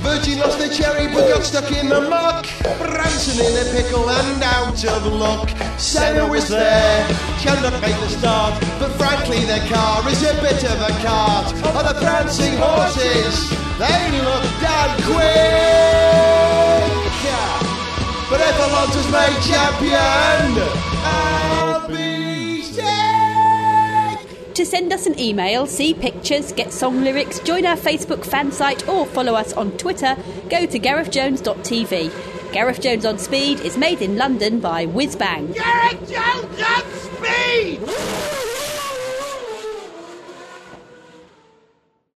Virgin 0.02 0.40
lost 0.40 0.58
their 0.58 0.70
cherry 0.70 1.08
but 1.14 1.28
got 1.30 1.44
stuck 1.44 1.70
in 1.72 1.90
the 1.90 2.02
muck. 2.02 2.48
Branson 2.80 3.38
in 3.46 3.54
a 3.62 3.66
pickle 3.76 4.10
and 4.10 4.42
out 4.42 4.84
of 4.86 5.06
luck. 5.14 5.50
Senna 5.78 6.26
was 6.28 6.48
there, 6.48 7.08
Chandhok 7.42 7.80
made 7.82 8.00
the 8.04 8.10
start, 8.10 8.54
but 8.80 8.90
frankly 8.98 9.44
their 9.46 9.66
car 9.68 10.08
is 10.10 10.24
a 10.24 10.34
bit 10.42 10.64
of 10.64 10.80
a 10.82 10.94
cart. 11.06 11.48
Oh, 11.66 11.84
the 11.88 12.00
prancing 12.00 12.56
horses, 12.58 13.67
they 13.78 14.22
look 14.22 14.44
damn 14.62 15.02
quick. 15.04 15.78
But 18.30 18.42
if 18.42 18.60
Alonso's 18.60 19.10
made 19.10 19.40
champion, 19.48 20.62
I'll 21.04 21.88
be. 21.88 22.08
To 24.58 24.66
send 24.66 24.92
us 24.92 25.06
an 25.06 25.20
email, 25.20 25.68
see 25.68 25.94
pictures, 25.94 26.52
get 26.52 26.74
song 26.74 27.04
lyrics, 27.04 27.40
join 27.42 27.64
our 27.68 27.78
Facebook 27.78 28.26
fan 28.26 28.52
site, 28.52 28.90
or 28.90 29.06
follow 29.06 29.36
us 29.36 29.54
on 29.54 29.72
Twitter, 29.78 30.18
go 30.50 30.66
to 30.66 30.80
garethjones.tv. 30.80 32.12
Gareth 32.54 32.82
Jones 32.82 33.06
on 33.06 33.20
Speed 33.20 33.60
is 33.60 33.78
made 33.78 34.02
in 34.02 34.18
London 34.18 34.60
by 34.60 34.88
Whizbang. 34.88 35.54
Gareth 35.54 36.10
Jones 36.10 36.60
on 36.60 36.84
speed! 36.92 38.57